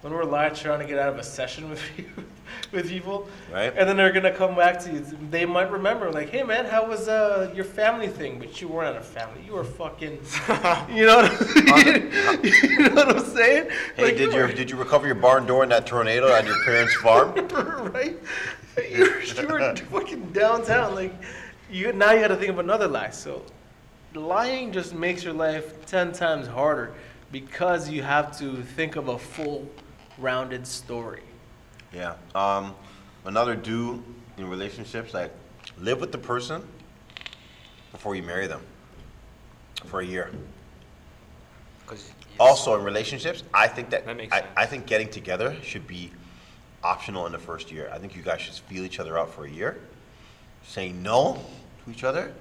when 0.00 0.12
we're 0.14 0.24
live 0.24 0.58
trying 0.58 0.78
to 0.78 0.86
get 0.86 0.98
out 0.98 1.08
of 1.10 1.18
a 1.18 1.22
session 1.24 1.68
with 1.68 1.82
you, 1.98 2.06
with 2.72 2.88
people, 2.88 3.28
Right. 3.52 3.72
and 3.76 3.88
then 3.88 3.96
they're 3.96 4.12
gonna 4.12 4.32
come 4.32 4.54
back 4.56 4.78
to 4.80 4.92
you. 4.92 5.04
They 5.30 5.44
might 5.44 5.70
remember, 5.70 6.10
like, 6.10 6.30
"Hey, 6.30 6.42
man, 6.42 6.64
how 6.66 6.86
was 6.86 7.08
uh, 7.08 7.50
your 7.54 7.64
family 7.64 8.08
thing?" 8.08 8.38
But 8.38 8.60
you 8.60 8.68
weren't 8.68 8.94
at 8.96 9.00
a 9.00 9.04
family. 9.04 9.42
You 9.46 9.52
were 9.52 9.64
fucking. 9.64 10.12
you 10.94 11.06
know 11.06 11.16
what? 11.22 11.72
I'm, 11.72 12.44
you 12.44 12.78
know 12.88 12.94
what 12.94 13.16
I'm 13.16 13.24
saying? 13.24 13.70
Hey, 13.96 14.02
Like, 14.04 14.16
did 14.16 14.32
you 14.32 14.38
you 14.38 14.46
were- 14.46 14.52
did 14.52 14.70
you 14.70 14.76
recover 14.76 15.06
your 15.06 15.14
barn 15.16 15.46
door 15.46 15.62
in 15.62 15.68
that 15.70 15.86
tornado 15.86 16.32
at 16.32 16.46
your 16.46 16.62
parents' 16.64 16.94
farm? 16.96 17.32
right? 17.92 18.16
You 18.90 19.00
were, 19.10 19.20
you 19.20 19.46
were 19.48 19.76
fucking 19.76 20.32
downtown. 20.32 20.94
Like, 20.94 21.14
you 21.70 21.92
now 21.92 22.12
you 22.12 22.20
got 22.20 22.28
to 22.28 22.36
think 22.36 22.50
of 22.50 22.58
another 22.58 22.88
lie. 22.88 23.10
So, 23.10 23.42
lying 24.14 24.72
just 24.72 24.94
makes 24.94 25.22
your 25.24 25.34
life 25.34 25.84
ten 25.86 26.12
times 26.12 26.46
harder 26.46 26.94
because 27.30 27.88
you 27.90 28.02
have 28.02 28.36
to 28.38 28.62
think 28.62 28.96
of 28.96 29.08
a 29.08 29.18
full, 29.18 29.68
rounded 30.18 30.66
story. 30.66 31.22
Yeah. 31.94 32.14
Um, 32.34 32.74
another 33.24 33.54
do 33.54 34.02
in 34.38 34.48
relationships, 34.48 35.12
like 35.14 35.30
live 35.78 36.00
with 36.00 36.12
the 36.12 36.18
person 36.18 36.66
before 37.92 38.14
you 38.16 38.22
marry 38.22 38.46
them 38.46 38.62
for 39.86 40.00
a 40.00 40.04
year. 40.06 40.30
'Cause 41.86 42.10
Also, 42.38 42.74
in 42.78 42.84
relationships, 42.84 43.42
I 43.52 43.68
think 43.68 43.90
that, 43.90 44.06
That 44.06 44.16
makes 44.16 44.32
I, 44.34 44.40
sense. 44.40 44.50
I 44.56 44.66
think 44.66 44.86
getting 44.86 45.08
together 45.10 45.54
should 45.62 45.86
be 45.86 46.10
optional 46.82 47.26
in 47.26 47.32
the 47.32 47.38
first 47.38 47.70
year. 47.70 47.90
I 47.92 47.98
think 47.98 48.16
you 48.16 48.22
guys 48.22 48.40
should 48.40 48.54
feel 48.54 48.84
each 48.84 48.98
other 48.98 49.18
out 49.18 49.32
for 49.32 49.44
a 49.44 49.50
year, 49.50 49.78
saying 50.66 51.02
no 51.02 51.44
to 51.84 51.90
each 51.90 52.04
other. 52.04 52.32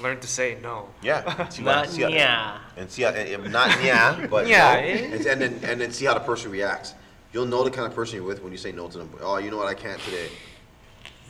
learn 0.00 0.18
to 0.20 0.26
say 0.26 0.58
no. 0.62 0.88
Yeah. 1.02 1.48
see 1.50 1.62
Not 1.62 1.88
see 1.88 2.02
how- 2.02 2.08
yeah. 2.08 2.58
And 2.76 2.90
see 2.90 3.02
how, 3.02 3.10
and- 3.10 3.44
and 3.44 3.52
not 3.52 3.82
yeah, 3.82 4.26
but 4.26 4.46
Yeah, 4.54 4.74
no. 4.74 4.78
eh? 4.80 4.96
And, 5.16 5.26
and 5.26 5.40
then 5.40 5.60
and 5.64 5.80
then 5.80 5.92
see 5.92 6.04
how 6.04 6.14
the 6.14 6.20
person 6.20 6.50
reacts. 6.50 6.94
You'll 7.32 7.46
know 7.46 7.64
the 7.64 7.70
kind 7.70 7.86
of 7.86 7.94
person 7.94 8.16
you're 8.16 8.24
with 8.26 8.42
when 8.42 8.52
you 8.52 8.58
say 8.58 8.72
no 8.72 8.88
to 8.88 8.98
them. 8.98 9.10
Oh, 9.20 9.38
you 9.38 9.50
know 9.50 9.56
what? 9.56 9.68
I 9.68 9.74
can't 9.74 10.00
today. 10.00 10.28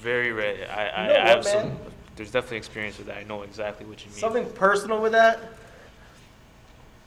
Very 0.01 0.33
rare. 0.33 0.69
I, 0.71 0.89
I, 0.89 1.07
You 1.07 1.13
know 1.13 1.15
I 1.15 1.23
what, 1.23 1.29
have 1.29 1.45
some. 1.45 1.77
There's 2.17 2.33
definitely 2.33 2.59
experience 2.59 2.99
with 2.99 3.07
that. 3.07 3.19
I 3.19 3.23
know 3.23 3.43
exactly 3.43 3.87
what 3.87 4.05
you 4.05 4.11
mean. 4.11 4.19
Something 4.19 4.51
personal 4.51 5.01
with 5.01 5.13
that. 5.13 5.41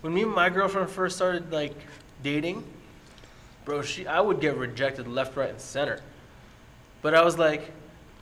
When 0.02 0.14
me 0.14 0.24
and 0.24 0.32
my 0.32 0.50
girlfriend 0.50 0.90
first 0.90 1.16
started 1.16 1.52
like 1.52 1.76
dating, 2.24 2.64
bro, 3.66 3.82
she 3.82 4.08
I 4.08 4.22
would 4.22 4.40
get 4.40 4.56
rejected 4.56 5.08
left, 5.08 5.36
right, 5.36 5.50
and 5.50 5.60
center. 5.60 6.00
But 7.02 7.14
I 7.14 7.24
was 7.24 7.38
like, 7.38 7.72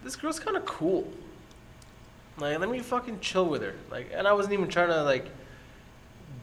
this 0.03 0.15
girl's 0.15 0.39
kind 0.39 0.57
of 0.57 0.65
cool. 0.65 1.07
Like, 2.37 2.59
let 2.59 2.69
me 2.69 2.79
fucking 2.79 3.19
chill 3.19 3.45
with 3.45 3.61
her. 3.61 3.75
Like, 3.91 4.11
and 4.13 4.27
I 4.27 4.33
wasn't 4.33 4.53
even 4.53 4.67
trying 4.67 4.89
to 4.89 5.03
like 5.03 5.27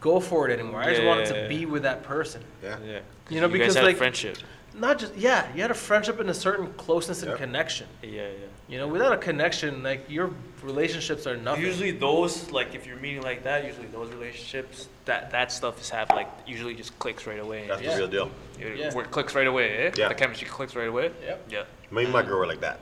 go 0.00 0.20
for 0.20 0.48
it 0.48 0.52
anymore. 0.58 0.80
I 0.82 0.94
just 0.94 1.04
wanted 1.04 1.28
Yeah. 1.28 1.42
to 1.42 1.48
be 1.48 1.66
with 1.66 1.82
that 1.82 2.02
person. 2.02 2.42
Yeah. 2.62 2.76
Yeah. 2.84 2.92
'cause 2.98 3.02
You 3.34 3.40
know, 3.40 3.46
you 3.46 3.52
because, 3.52 3.74
guys 3.74 3.76
had 3.76 3.84
like- 3.84 3.94
a 3.96 3.98
friendship. 3.98 4.38
Not 4.72 4.98
just 5.00 5.14
yeah, 5.16 5.46
you 5.54 5.62
had 5.62 5.70
a 5.72 5.74
friendship 5.74 6.20
and 6.20 6.30
a 6.30 6.34
certain 6.34 6.72
closeness 6.74 7.22
and 7.24 7.36
connection. 7.36 7.88
Yeah, 8.02 8.22
yeah. 8.22 8.28
You 8.68 8.78
know, 8.78 8.86
without 8.86 9.12
a 9.12 9.16
connection, 9.16 9.82
like 9.82 10.08
your 10.08 10.30
relationships 10.62 11.26
are 11.26 11.36
nothing. 11.36 11.64
Usually 11.64 11.90
those 11.90 12.50
like 12.52 12.72
if 12.74 12.86
you're 12.86 12.96
meeting 12.96 13.22
like 13.22 13.42
that, 13.42 13.64
usually 13.64 13.88
those 13.88 14.10
relationships 14.10 14.88
that 15.06 15.32
that 15.32 15.50
stuff 15.50 15.80
is 15.80 15.90
have 15.90 16.08
like 16.10 16.28
usually 16.46 16.74
just 16.74 16.96
clicks 17.00 17.26
right 17.26 17.40
away. 17.40 17.66
That's 17.66 17.82
Yeah. 17.82 17.90
the 17.94 17.98
real 17.98 18.08
deal. 18.08 18.30
It 18.60 18.76
Yeah. 18.78 18.94
work- 18.94 19.10
clicks 19.10 19.34
right 19.34 19.46
away, 19.48 19.86
eh? 19.86 19.90
Yeah. 19.96 20.08
The 20.08 20.14
chemistry 20.14 20.46
clicks 20.48 20.76
right 20.76 20.88
away. 20.88 21.10
Yep. 21.26 21.40
Yeah. 21.50 21.62
Me 21.90 22.04
and 22.04 22.12
my 22.12 22.22
girl 22.22 22.38
were 22.38 22.46
like 22.46 22.60
that. 22.60 22.78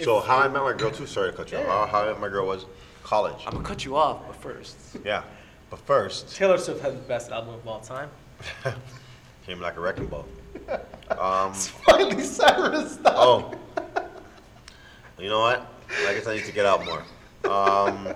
So 0.00 0.20
how 0.20 0.38
I 0.38 0.48
met 0.48 0.62
my 0.62 0.72
girl 0.72 0.90
too. 0.90 1.06
Sorry 1.06 1.30
to 1.30 1.36
cut 1.36 1.52
you 1.52 1.58
Yeah. 1.58 1.66
off. 1.66 1.90
How, 1.90 1.98
how 1.98 2.08
I 2.08 2.12
met 2.12 2.20
my 2.20 2.28
girl 2.30 2.46
was 2.46 2.64
college. 3.04 3.36
I'm 3.46 3.52
gonna 3.52 3.64
cut 3.68 3.84
you 3.84 3.94
off, 3.94 4.20
but 4.26 4.36
first. 4.36 4.74
Yeah. 5.04 5.22
But 5.70 5.80
first, 5.80 6.34
Taylor 6.36 6.58
Swift 6.58 6.80
has 6.82 6.94
the 6.94 7.00
best 7.00 7.30
album 7.30 7.54
of 7.54 7.66
all 7.66 7.80
time. 7.80 8.10
came 9.46 9.60
like 9.60 9.76
a 9.76 9.80
wrecking 9.80 10.06
ball. 10.06 10.26
Um, 11.08 11.54
Miley 11.86 12.20
Cyrus 12.24 12.94
stop. 12.94 13.14
oh. 13.16 13.54
You 15.20 15.28
know 15.28 15.38
what? 15.38 15.72
I 15.88 16.14
guess 16.14 16.26
I 16.26 16.34
need 16.34 16.44
to 16.46 16.52
get 16.52 16.66
out 16.66 16.84
more. 16.84 16.98
Um, 17.44 18.08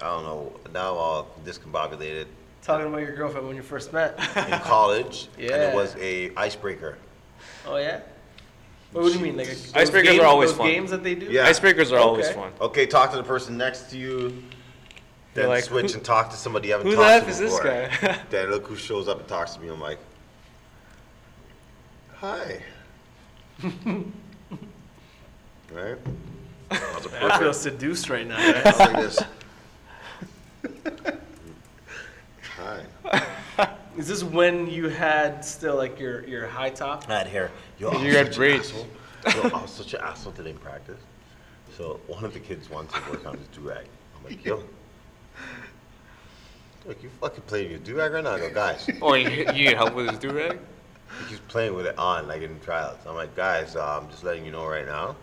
I 0.00 0.06
don't 0.06 0.24
know. 0.24 0.52
Now 0.72 0.92
I'm 0.92 0.96
all 0.96 1.28
discombobulated. 1.44 2.26
Talking 2.62 2.86
about 2.86 3.02
your 3.02 3.14
girlfriend 3.14 3.46
when 3.46 3.54
you 3.56 3.62
first 3.62 3.92
met. 3.92 4.18
In 4.18 4.58
college, 4.60 5.28
and 5.36 5.50
it 5.50 5.74
was 5.74 5.94
a 5.96 6.34
icebreaker. 6.36 6.96
Oh 7.66 7.76
yeah. 7.76 8.00
What, 8.92 9.04
do 9.04 9.12
you 9.12 9.20
mean? 9.20 9.36
Like 9.36 9.48
a, 9.48 9.54
Icebreakers 9.54 10.04
games, 10.04 10.20
are 10.20 10.26
always 10.26 10.50
those 10.50 10.58
fun. 10.58 10.66
games 10.68 10.90
that 10.90 11.02
they 11.02 11.14
do. 11.14 11.26
Yeah. 11.26 11.48
Icebreakers 11.48 11.92
are 11.92 11.98
always 11.98 12.30
fun. 12.30 12.52
Okay, 12.60 12.86
talk 12.86 13.10
to 13.10 13.16
the 13.16 13.22
person 13.22 13.56
next 13.56 13.90
to 13.90 13.98
you. 13.98 14.42
Then 15.34 15.44
You're 15.44 15.48
like, 15.54 15.64
switch 15.64 15.92
who- 15.92 15.96
and 15.98 16.04
talk 16.04 16.30
to 16.30 16.36
somebody 16.36 16.68
you 16.68 16.74
haven't 16.74 16.88
who 16.88 16.96
talked 16.96 17.26
the 17.26 17.26
to 17.26 17.26
F 17.26 17.28
is 17.28 17.38
this 17.38 17.58
before. 17.58 18.08
guy? 18.10 18.18
then 18.30 18.50
look 18.50 18.66
who 18.66 18.76
shows 18.76 19.08
up 19.08 19.18
and 19.18 19.28
talks 19.28 19.54
to 19.54 19.60
me. 19.60 19.68
I'm 19.68 19.80
like, 19.80 19.98
hi. 22.14 22.62
right? 25.72 25.96
I 26.70 26.94
was 26.94 27.06
a 27.06 27.24
I 27.24 27.38
feel 27.38 27.52
seduced 27.54 28.08
right 28.10 28.26
now. 28.26 28.36
I 28.38 28.62
was 28.64 28.78
like 28.78 28.96
this. 28.96 29.18
Hi. 32.56 32.84
Is 33.98 34.08
this 34.08 34.24
when 34.24 34.68
you 34.70 34.88
had 34.88 35.44
still 35.44 35.76
like 35.76 35.98
your 36.00 36.26
your 36.26 36.46
high 36.46 36.70
top? 36.70 37.04
I 37.10 37.18
had 37.18 37.26
hair. 37.26 37.50
You 37.78 37.86
was 37.90 38.00
had 38.02 38.26
such 38.28 38.36
braids. 38.36 38.72
asshole. 39.26 39.46
I 39.54 39.62
was 39.62 39.70
such 39.70 39.92
an 39.94 40.00
asshole 40.00 40.32
today 40.32 40.50
in 40.50 40.58
practice. 40.58 41.00
So 41.76 42.00
one 42.06 42.24
of 42.24 42.32
the 42.32 42.40
kids 42.40 42.70
wanted 42.70 42.94
to 42.94 43.10
work 43.10 43.26
on 43.26 43.36
his 43.36 43.46
do-rag. 43.48 43.86
I'm 44.16 44.24
like, 44.24 44.44
yo. 44.44 44.62
Look, 46.86 47.02
you 47.02 47.10
fucking 47.20 47.44
playing 47.46 47.70
your 47.70 47.78
do-rag 47.78 48.12
right 48.12 48.24
now? 48.24 48.32
I 48.34 48.38
go, 48.40 48.52
guys. 48.52 48.88
Oh, 49.02 49.14
you, 49.14 49.28
you 49.28 49.52
need 49.52 49.74
help 49.74 49.94
with 49.94 50.10
his 50.10 50.18
do 50.18 50.30
rag? 50.30 50.58
He 51.20 51.30
keeps 51.30 51.40
playing 51.46 51.74
with 51.74 51.86
it 51.86 51.96
on, 51.96 52.26
like 52.26 52.42
in 52.42 52.58
tryouts. 52.60 53.06
I'm 53.06 53.14
like, 53.14 53.36
guys, 53.36 53.76
uh, 53.76 54.00
I'm 54.00 54.10
just 54.10 54.24
letting 54.24 54.44
you 54.44 54.50
know 54.50 54.66
right 54.66 54.86
now. 54.86 55.14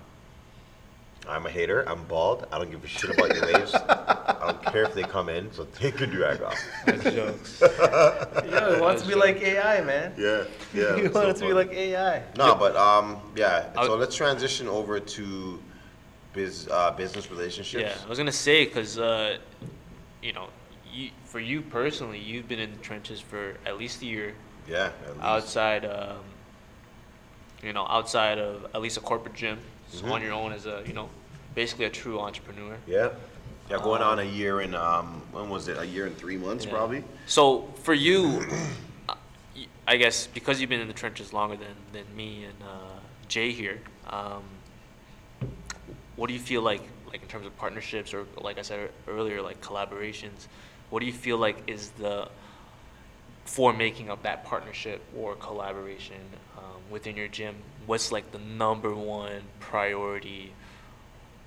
I'm 1.27 1.45
a 1.45 1.49
hater. 1.49 1.87
I'm 1.87 2.05
bald. 2.05 2.47
I 2.51 2.57
don't 2.57 2.71
give 2.71 2.83
a 2.83 2.87
shit 2.87 3.09
about 3.09 3.35
your 3.35 3.45
waves. 3.45 3.75
I 3.75 4.37
don't 4.47 4.65
care 4.65 4.83
if 4.83 4.93
they 4.93 5.03
come 5.03 5.27
in, 5.27 5.51
so 5.51 5.65
take 5.65 5.99
your 5.99 6.07
do-rag 6.07 6.41
off. 6.41 6.57
That's 6.85 7.03
jokes. 7.03 7.61
Yo, 7.61 7.67
it 8.73 8.81
wants 8.81 9.01
to 9.01 9.07
be 9.07 9.15
like 9.15 9.41
AI, 9.41 9.81
man. 9.81 10.13
Yeah, 10.17 10.45
yeah. 10.73 10.95
you 10.95 11.05
it's 11.05 11.13
want 11.13 11.25
so 11.25 11.29
it 11.29 11.35
to 11.37 11.47
be 11.47 11.53
like 11.53 11.71
AI. 11.73 12.23
No, 12.37 12.55
but 12.55 12.75
um, 12.77 13.17
yeah. 13.35 13.71
So 13.83 13.95
let's 13.95 14.15
transition 14.15 14.67
over 14.69 14.99
to 14.99 15.59
biz, 16.33 16.69
uh, 16.71 16.91
business 16.91 17.29
relationships. 17.29 17.83
Yeah, 17.83 18.05
I 18.05 18.07
was 18.07 18.17
gonna 18.17 18.31
say 18.31 18.65
because 18.65 18.97
uh, 18.97 19.37
you 20.21 20.33
know, 20.33 20.49
you, 20.91 21.11
for 21.25 21.39
you 21.39 21.61
personally, 21.61 22.19
you've 22.19 22.47
been 22.47 22.59
in 22.59 22.71
the 22.71 22.77
trenches 22.77 23.19
for 23.19 23.55
at 23.65 23.77
least 23.77 24.01
a 24.01 24.05
year 24.05 24.35
Yeah. 24.67 24.91
at 25.05 25.09
least. 25.15 25.21
outside, 25.21 25.85
um, 25.85 26.23
you 27.63 27.73
know, 27.73 27.85
outside 27.87 28.37
of 28.39 28.65
at 28.73 28.81
least 28.81 28.97
a 28.97 29.01
corporate 29.01 29.35
gym, 29.35 29.59
so 29.91 30.05
Mhm. 30.05 30.11
on 30.11 30.21
your 30.21 30.33
own 30.33 30.51
as 30.53 30.65
a 30.65 30.83
you 30.87 30.93
know, 30.93 31.09
basically 31.55 31.85
a 31.85 31.89
true 31.89 32.19
entrepreneur. 32.19 32.77
Yeah. 32.87 33.09
Yeah, 33.69 33.77
going 33.77 34.01
on 34.01 34.17
a 34.17 34.23
year 34.23 34.61
and 34.61 34.73
um, 34.75 35.21
when 35.31 35.47
was 35.47 35.67
it? 35.67 35.77
A 35.77 35.85
year 35.85 36.07
and 36.07 36.17
three 36.17 36.37
months, 36.37 36.65
Yeah. 36.65 36.71
probably. 36.71 37.03
So 37.27 37.71
for 37.83 37.93
you, 37.93 38.43
I 39.87 39.97
guess 39.97 40.25
because 40.25 40.59
you've 40.59 40.71
been 40.71 40.79
in 40.81 40.87
the 40.87 40.93
trenches 40.93 41.33
longer 41.33 41.55
than, 41.55 41.75
than 41.93 42.15
me 42.15 42.45
and 42.45 42.55
uh, 42.63 42.99
Jay 43.27 43.51
here, 43.51 43.79
um, 44.07 44.41
what 46.15 46.27
do 46.27 46.33
you 46.33 46.39
feel 46.39 46.63
like, 46.63 46.81
like 47.09 47.21
in 47.21 47.27
terms 47.27 47.45
of 47.45 47.57
partnerships 47.57 48.13
or 48.13 48.25
like 48.39 48.57
I 48.57 48.61
said 48.61 48.89
earlier, 49.07 49.41
like 49.41 49.61
collaborations? 49.61 50.47
What 50.89 51.01
do 51.01 51.05
you 51.05 51.13
feel 51.13 51.37
like 51.37 51.63
is 51.67 51.89
the 51.91 52.29
for 53.45 53.73
making 53.73 54.09
up 54.09 54.21
that 54.23 54.45
partnership 54.45 55.01
or 55.17 55.35
collaboration 55.35 56.21
um, 56.57 56.81
within 56.89 57.17
your 57.17 57.27
gym? 57.27 57.55
What's 57.87 58.11
like 58.11 58.31
the 58.31 58.37
number 58.37 58.93
one 58.93 59.41
priority 59.59 60.53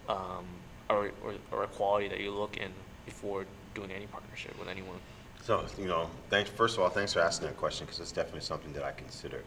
um, 0.08 0.44
or, 0.90 1.12
or, 1.22 1.34
or 1.52 1.66
quality 1.68 2.08
that 2.08 2.20
you 2.20 2.32
look 2.32 2.56
in 2.56 2.70
before 3.04 3.46
doing 3.74 3.92
any 3.92 4.06
partnership 4.06 4.58
with 4.58 4.68
anyone? 4.68 4.98
So, 5.42 5.64
you 5.78 5.86
know, 5.86 6.08
thanks. 6.28 6.50
First 6.50 6.76
of 6.76 6.82
all, 6.82 6.88
thanks 6.88 7.12
for 7.12 7.20
asking 7.20 7.48
that 7.48 7.56
question 7.56 7.86
because 7.86 8.00
it's 8.00 8.12
definitely 8.12 8.42
something 8.42 8.72
that 8.74 8.84
I 8.84 8.92
consider, 8.92 9.42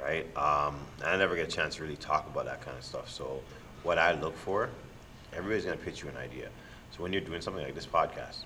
right? 0.00 0.24
Um, 0.36 0.78
I 1.04 1.16
never 1.16 1.36
get 1.36 1.48
a 1.48 1.50
chance 1.50 1.76
to 1.76 1.82
really 1.82 1.96
talk 1.96 2.26
about 2.26 2.44
that 2.46 2.60
kind 2.60 2.76
of 2.76 2.84
stuff. 2.84 3.10
So, 3.10 3.40
what 3.82 3.98
I 3.98 4.12
look 4.12 4.36
for, 4.36 4.68
everybody's 5.32 5.64
gonna 5.64 5.76
pitch 5.76 6.02
you 6.02 6.08
an 6.08 6.16
idea. 6.16 6.48
So, 6.92 7.02
when 7.02 7.12
you're 7.12 7.22
doing 7.22 7.40
something 7.40 7.62
like 7.62 7.74
this 7.74 7.86
podcast, 7.86 8.44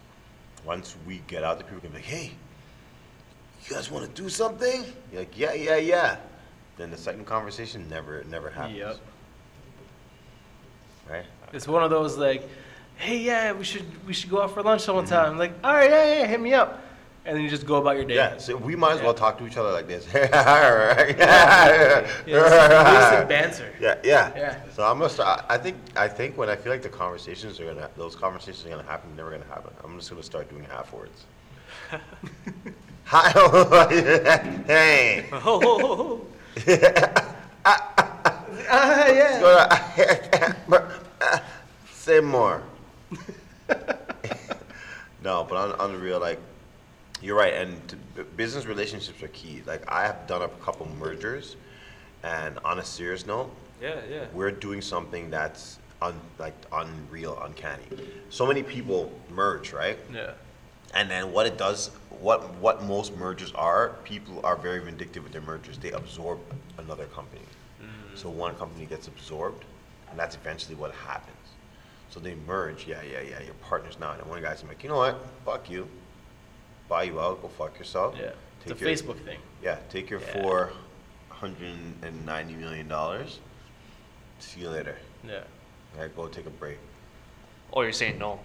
once 0.64 0.96
we 1.06 1.22
get 1.26 1.44
out 1.44 1.58
there, 1.58 1.66
people 1.66 1.80
can 1.80 1.90
be 1.90 1.96
like, 1.96 2.04
"Hey, 2.04 2.32
you 3.64 3.74
guys 3.74 3.90
want 3.90 4.04
to 4.14 4.22
do 4.22 4.28
something?" 4.28 4.84
You're 5.12 5.22
like, 5.22 5.38
"Yeah, 5.38 5.52
yeah, 5.52 5.76
yeah." 5.76 6.16
Then 6.76 6.90
the 6.90 6.96
second 6.96 7.24
conversation 7.26 7.88
never, 7.88 8.24
never 8.24 8.50
happens. 8.50 8.78
Yep. 8.78 9.00
Right? 11.08 11.24
It's 11.52 11.68
one 11.68 11.84
of 11.84 11.90
those 11.90 12.16
like, 12.16 12.48
hey, 12.96 13.18
yeah, 13.18 13.52
we 13.52 13.64
should 13.64 14.06
we 14.06 14.12
should 14.12 14.30
go 14.30 14.42
out 14.42 14.52
for 14.52 14.62
lunch 14.62 14.82
sometime. 14.82 15.30
Mm-hmm. 15.30 15.38
Like, 15.38 15.52
all 15.62 15.74
right, 15.74 15.90
yeah, 15.90 16.20
yeah, 16.20 16.26
hit 16.26 16.40
me 16.40 16.54
up, 16.54 16.83
and 17.26 17.36
then 17.36 17.42
you 17.42 17.48
just 17.50 17.66
go 17.66 17.76
about 17.76 17.96
your 17.96 18.04
day. 18.04 18.14
Yeah. 18.16 18.36
So 18.38 18.56
we 18.56 18.76
might 18.76 18.92
as 18.94 19.00
well 19.00 19.12
Yeah. 19.12 19.18
talk 19.18 19.38
to 19.38 19.46
each 19.46 19.56
other 19.56 19.72
like 19.72 19.86
this. 19.88 20.06
Alright. 20.14 21.16
Yeah, 22.26 23.24
banter. 23.24 23.72
Yeah, 23.80 23.98
yeah. 24.04 24.32
Yeah. 24.36 24.58
So 24.74 24.82
I'm 24.84 24.98
gonna 24.98 25.10
start. 25.10 25.44
I 25.48 25.56
think 25.58 25.76
I 25.96 26.08
think 26.08 26.36
when 26.36 26.48
I 26.48 26.56
feel 26.56 26.72
like 26.72 26.82
the 26.82 26.88
conversations 26.88 27.58
are 27.60 27.66
gonna 27.66 27.88
those 27.96 28.14
conversations 28.14 28.66
are 28.66 28.70
gonna 28.70 28.82
happen, 28.88 29.14
never 29.16 29.30
gonna 29.30 29.44
happen. 29.46 29.72
I'm 29.82 29.96
just 29.98 30.10
gonna 30.10 30.22
start 30.22 30.48
doing 30.50 30.64
half 30.64 30.92
words. 30.92 31.24
Hi. 33.04 33.30
hey. 34.66 35.26
Ho, 35.30 35.60
ho, 35.60 35.78
ho, 35.78 35.96
ho. 35.96 36.20
Ah, 38.70 39.06
yeah. 39.08 39.82
Say 41.92 42.20
more. 42.20 42.62
no, 45.22 45.44
but 45.48 45.56
on, 45.56 45.72
on 45.72 45.92
the 45.92 45.98
real, 45.98 46.18
like, 46.20 46.38
you're 47.24 47.36
right, 47.36 47.54
and 47.54 47.88
t- 47.88 47.96
b- 48.14 48.22
business 48.36 48.66
relationships 48.66 49.22
are 49.22 49.28
key. 49.28 49.62
Like, 49.66 49.82
I 49.90 50.02
have 50.06 50.26
done 50.26 50.42
a 50.42 50.48
couple 50.48 50.86
mergers, 51.00 51.56
and 52.22 52.58
on 52.64 52.78
a 52.78 52.84
serious 52.84 53.24
note, 53.26 53.50
Yeah, 53.80 53.94
yeah. 54.10 54.26
we're 54.34 54.50
doing 54.50 54.82
something 54.82 55.30
that's 55.30 55.78
un, 56.02 56.20
like 56.38 56.54
unreal, 56.70 57.38
uncanny. 57.42 57.84
So 58.28 58.46
many 58.46 58.62
people 58.62 59.10
merge, 59.30 59.72
right? 59.72 59.98
Yeah. 60.12 60.32
And 60.92 61.10
then 61.10 61.32
what 61.32 61.46
it 61.46 61.56
does, 61.56 61.88
what 62.20 62.54
what 62.56 62.82
most 62.84 63.16
mergers 63.16 63.52
are, 63.54 63.96
people 64.04 64.44
are 64.44 64.54
very 64.56 64.80
vindictive 64.80 65.24
with 65.24 65.32
their 65.32 65.40
mergers. 65.42 65.78
They 65.78 65.90
absorb 65.92 66.38
another 66.78 67.06
company. 67.06 67.42
Mm. 67.82 68.16
So 68.18 68.28
one 68.28 68.54
company 68.56 68.84
gets 68.84 69.08
absorbed, 69.08 69.64
and 70.10 70.18
that's 70.18 70.36
eventually 70.36 70.76
what 70.76 70.92
happens. 70.92 71.36
So 72.10 72.20
they 72.20 72.34
merge. 72.46 72.86
Yeah, 72.86 73.00
yeah, 73.02 73.22
yeah. 73.22 73.40
You're 73.44 73.54
partners 73.54 73.96
now. 73.98 74.12
And 74.12 74.22
one 74.26 74.40
guy's 74.42 74.62
like, 74.62 74.82
you 74.84 74.88
know 74.90 74.98
what? 74.98 75.18
Fuck 75.44 75.68
you. 75.70 75.88
Buy 76.88 77.04
you 77.04 77.20
out. 77.20 77.40
Go 77.42 77.48
fuck 77.48 77.78
yourself. 77.78 78.14
Yeah. 78.18 78.30
It's 78.62 78.66
a 78.66 78.74
Take 78.74 78.80
your- 78.80 78.90
Facebook 78.90 79.24
thing. 79.24 79.38
Yeah. 79.62 79.78
Take 79.90 80.10
your 80.10 80.20
Yeah. 80.20 80.42
four 80.42 80.72
hundred 81.30 81.72
and 82.02 82.26
ninety 82.26 82.54
million 82.54 82.88
dollars. 82.88 83.40
See 84.38 84.60
you 84.60 84.70
later. 84.70 84.96
Yeah. 85.26 85.42
All 85.94 86.02
right, 86.02 86.14
go 86.16 86.26
take 86.28 86.46
a 86.46 86.50
break. 86.50 86.78
Or 87.72 87.84
you're 87.84 87.92
saying 87.92 88.18
no. 88.18 88.40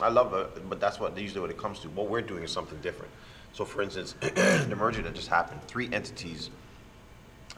I 0.00 0.08
love 0.08 0.32
it, 0.34 0.68
but 0.68 0.80
that's 0.80 0.98
what 0.98 1.16
usually 1.18 1.40
what 1.40 1.50
it 1.50 1.58
comes 1.58 1.80
to. 1.80 1.88
What 1.90 2.08
we're 2.08 2.22
doing 2.22 2.42
is 2.42 2.50
something 2.50 2.78
different. 2.80 3.12
So, 3.52 3.64
for 3.64 3.82
instance, 3.82 4.12
the 4.20 4.74
merger 4.76 5.02
that 5.02 5.14
just 5.14 5.28
happened, 5.28 5.60
three 5.66 5.88
entities 5.92 6.50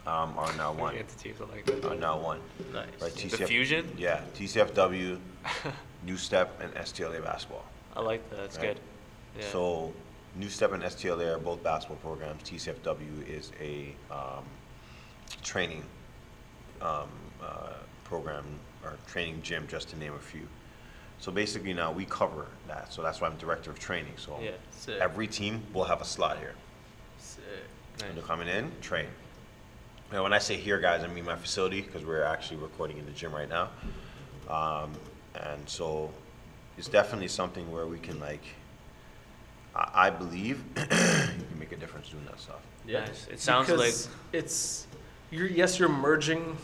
um, 0.05 0.37
are 0.37 0.51
now 0.57 0.73
one. 0.73 0.95
Entities 0.95 1.39
are 1.39 1.45
like 1.45 1.65
that. 1.65 1.85
Are 1.85 1.95
now 1.95 2.19
one. 2.19 2.41
Nice. 2.73 2.87
Right, 3.01 3.13
The 3.15 3.47
fusion? 3.47 3.89
Yeah, 3.97 4.21
TCFW, 4.35 5.17
New 6.05 6.17
Step, 6.17 6.59
and 6.61 6.73
STLA 6.75 7.23
basketball. 7.23 7.63
I 7.95 8.01
like 8.01 8.29
that. 8.29 8.37
That's 8.37 8.57
Right. 8.57 8.67
good. 8.75 8.79
Yeah. 9.37 9.45
So, 9.51 9.93
New 10.35 10.49
Step 10.49 10.71
and 10.73 10.83
STLA 10.83 11.35
are 11.35 11.39
both 11.39 11.63
basketball 11.63 11.97
programs. 11.97 12.43
TCFW 12.43 13.27
is 13.29 13.51
a 13.61 13.95
um, 14.11 14.43
training 15.43 15.83
um, 16.81 17.09
uh, 17.41 17.73
program 18.03 18.45
or 18.83 18.97
training 19.07 19.41
gym, 19.41 19.65
just 19.67 19.89
to 19.89 19.97
name 19.97 20.13
a 20.13 20.19
few. 20.19 20.47
So 21.19 21.31
basically, 21.31 21.73
now 21.73 21.91
we 21.91 22.05
cover 22.05 22.47
that. 22.67 22.91
So 22.91 23.01
that's 23.01 23.21
why 23.21 23.27
I'm 23.27 23.37
director 23.37 23.71
of 23.71 23.79
training. 23.79 24.13
So 24.17 24.37
Yeah. 24.41 24.51
Sick. 24.71 24.99
every 24.99 25.27
team 25.27 25.63
will 25.73 25.85
have 25.85 26.01
a 26.01 26.05
slot 26.05 26.37
here. 26.37 26.53
Sick. 27.17 27.43
And 28.05 28.15
they're 28.17 28.23
coming 28.23 28.47
in, 28.47 28.71
train. 28.81 29.07
Now, 30.11 30.23
when 30.23 30.33
I 30.33 30.39
say 30.39 30.55
here, 30.57 30.79
guys, 30.79 31.03
I 31.03 31.07
mean 31.07 31.25
my 31.25 31.35
facility 31.35 31.81
because 31.81 32.05
we're 32.05 32.23
actually 32.23 32.57
recording 32.57 32.97
in 32.97 33.05
the 33.05 33.11
gym 33.11 33.33
right 33.33 33.49
now. 33.49 33.69
Um, 34.49 34.91
and 35.33 35.67
so 35.67 36.11
it's 36.77 36.87
definitely 36.87 37.29
something 37.29 37.71
where 37.71 37.87
we 37.87 37.97
can, 37.97 38.19
like, 38.19 38.43
I, 39.75 40.07
I 40.07 40.09
believe 40.09 40.63
you 40.77 40.83
can 40.85 41.59
make 41.59 41.71
a 41.71 41.75
difference 41.77 42.09
doing 42.09 42.25
that 42.25 42.39
stuff. 42.39 42.61
Yeah. 42.87 43.01
Nice. 43.05 43.27
It 43.31 43.39
sounds 43.39 43.67
Because 43.67 44.07
it's 44.31 44.87
you're 45.31 45.47
yes 45.47 45.79
you're 45.79 45.89
merging 45.89 46.57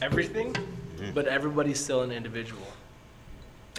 everything, 0.00 0.54
Mm-hmm. 0.98 1.12
but 1.14 1.26
everybody's 1.26 1.82
still 1.82 2.02
an 2.02 2.12
individual. 2.12 2.62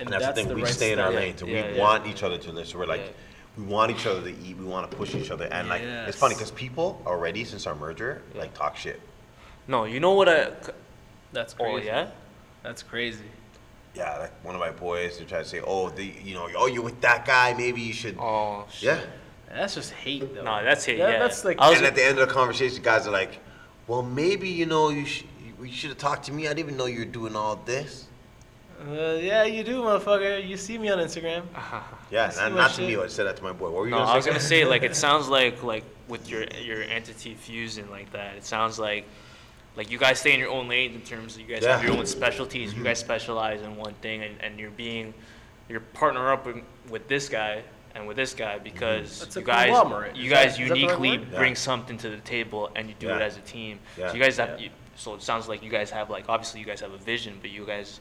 And 0.02 0.10
that's, 0.10 0.26
the 0.26 0.34
thing, 0.34 0.54
we 0.54 0.64
right 0.64 0.74
stay 0.74 0.92
in 0.92 1.00
our 1.00 1.12
Yeah, 1.14 1.20
lanes 1.20 1.42
and 1.42 1.50
yeah, 1.52 1.68
we 1.68 1.76
yeah. 1.76 1.80
want 1.82 2.08
each 2.08 2.24
other 2.24 2.38
to 2.40 2.52
live. 2.52 2.68
So 2.68 2.80
we're 2.80 2.88
like, 2.88 3.00
Yeah. 3.02 3.12
we 3.56 3.64
want 3.66 3.92
each 3.92 4.06
other 4.08 4.22
to 4.24 4.30
eat, 4.44 4.58
we 4.58 4.66
want 4.66 4.90
to 4.92 4.98
push 4.98 5.14
each 5.16 5.30
other. 5.32 5.46
And, 5.46 5.70
like, 5.70 5.84
it's 5.84 6.18
funny 6.18 6.34
because 6.36 6.50
people 6.52 7.02
already, 7.06 7.46
since 7.46 7.66
our 7.68 7.76
merger, 7.76 8.24
Yeah. 8.34 8.42
like, 8.42 8.54
talk 8.56 8.76
shit. 8.76 9.00
No, 9.68 9.86
you 9.86 10.00
know 10.02 10.14
what 10.14 10.28
I. 10.28 10.52
That's 11.32 11.56
Oh 11.60 11.78
yeah. 11.78 12.08
That's 12.64 12.82
crazy. 12.84 13.24
Yeah, 13.96 14.18
like 14.18 14.44
one 14.46 14.56
of 14.56 14.60
my 14.62 14.72
boys, 14.72 15.20
they 15.20 15.26
try 15.26 15.40
to 15.40 15.46
say, 15.46 15.62
oh, 15.66 15.90
the, 15.90 16.04
you 16.24 16.34
know, 16.34 16.50
oh, 16.58 16.66
you're 16.68 16.82
with 16.84 17.00
that 17.02 17.26
guy, 17.26 17.54
maybe 17.54 17.80
you 17.82 17.94
should. 17.94 18.18
Oh. 18.20 18.66
Shit. 18.72 18.84
Yeah. 18.98 19.00
That's 19.56 19.76
just 19.76 19.92
hate 19.92 20.34
though. 20.34 20.44
No, 20.44 20.64
that's 20.64 20.84
hate, 20.84 20.98
That- 20.98 21.12
yeah. 21.12 21.20
That's 21.20 21.46
like 21.46 21.60
I 21.60 21.70
was- 21.70 21.78
and 21.78 21.86
at 21.86 21.94
the 21.96 22.04
end 22.04 22.18
of 22.18 22.28
the 22.28 22.34
conversation, 22.34 22.82
guys 22.82 23.06
are 23.06 23.12
like, 23.12 23.38
"Well, 23.86 24.02
maybe 24.02 24.50
you 24.50 24.66
know 24.66 24.90
you 24.90 25.06
sh- 25.06 25.26
you 25.62 25.72
should 25.72 25.90
have 25.92 26.00
talked 26.00 26.26
to 26.26 26.32
me. 26.34 26.46
I 26.48 26.50
didn't 26.50 26.60
even 26.60 26.78
know 26.78 26.88
you 26.88 27.00
were 27.00 27.06
doing 27.06 27.36
all 27.36 27.58
this." 27.58 28.06
uh, 28.90 28.92
yeah, 29.22 29.44
you 29.44 29.64
do, 29.64 29.82
motherfucker. 29.84 30.46
You 30.46 30.58
see 30.58 30.78
me 30.80 30.90
on 30.90 30.98
Instagram. 31.00 31.44
Yeah, 32.12 32.30
see 32.30 32.42
and 32.44 32.54
what 32.56 32.62
not 32.62 32.70
to 32.72 32.76
shit- 32.82 32.98
me. 32.98 33.04
I 33.04 33.08
said 33.08 33.26
that 33.28 33.38
to 33.38 33.44
my 33.44 33.52
boy. 33.54 33.66
What 33.70 33.74
were 33.82 33.86
you 33.86 33.92
No, 33.92 33.98
gonna 34.00 34.12
I 34.12 34.16
was 34.16 34.26
gonna 34.26 34.40
say 34.40 34.66
like 34.66 34.82
it 34.84 34.96
sounds 35.06 35.28
like 35.30 35.62
like 35.62 35.84
with 36.08 36.28
your 36.30 36.44
your 36.62 36.82
entity 36.84 37.36
fusing 37.36 37.90
like 37.92 38.12
that. 38.14 38.36
It 38.36 38.46
sounds 38.46 38.80
like 38.80 39.06
like 39.76 39.90
you 39.90 39.98
guys 39.98 40.20
stay 40.20 40.34
in 40.34 40.40
your 40.40 40.50
own 40.50 40.68
lane 40.68 40.94
in 40.94 41.02
terms 41.02 41.36
of 41.36 41.42
you 41.42 41.48
guys 41.48 41.66
have 41.66 41.84
your 41.84 41.94
own 41.94 42.06
specialties. 42.06 42.74
You 42.74 42.84
guys 42.84 43.00
mm-hmm. 43.00 43.06
specialize 43.06 43.62
in 43.62 43.76
one 43.76 43.94
thing, 43.96 44.24
and, 44.24 44.36
and 44.42 44.60
you're 44.60 44.72
being 44.72 45.14
you're 45.70 45.80
partner 45.80 46.32
up 46.32 46.46
with, 46.46 46.58
with 46.90 47.08
this 47.08 47.30
guy 47.30 47.64
and 47.96 48.08
with 48.08 48.18
this 48.18 48.34
guy 48.34 48.56
mm-hmm. 48.56 48.64
because 48.64 49.20
That's 49.20 49.36
a 49.38 49.40
you 49.40 49.46
guys 49.46 49.70
conglomerate. 49.70 50.16
you 50.16 50.30
guys 50.30 50.58
that 50.58 50.64
the 50.66 50.70
right 50.72 50.80
uniquely? 50.80 51.10
Yeah. 51.18 51.38
bring 51.38 51.56
something 51.56 51.98
to 52.00 52.10
the 52.10 52.18
table 52.18 52.70
and 52.76 52.88
you 52.90 52.96
do 53.00 53.10
it 53.10 53.22
as 53.22 53.38
a 53.38 53.42
team. 53.42 53.80
Yeah. 53.98 54.10
So 54.10 54.16
you 54.16 54.22
guys 54.22 54.38
have 54.38 54.60
Yeah. 54.60 54.66
you, 54.66 54.70
so 54.96 55.16
it 55.16 55.22
sounds 55.22 55.48
like 55.48 55.64
you 55.64 55.70
guys 55.70 55.90
have 55.90 56.10
like 56.10 56.26
obviously 56.30 56.60
you 56.60 56.66
guys 56.66 56.82
have 56.82 56.92
a 56.92 56.98
vision, 56.98 57.38
but 57.42 57.52
you 57.52 57.66
guys 57.66 58.00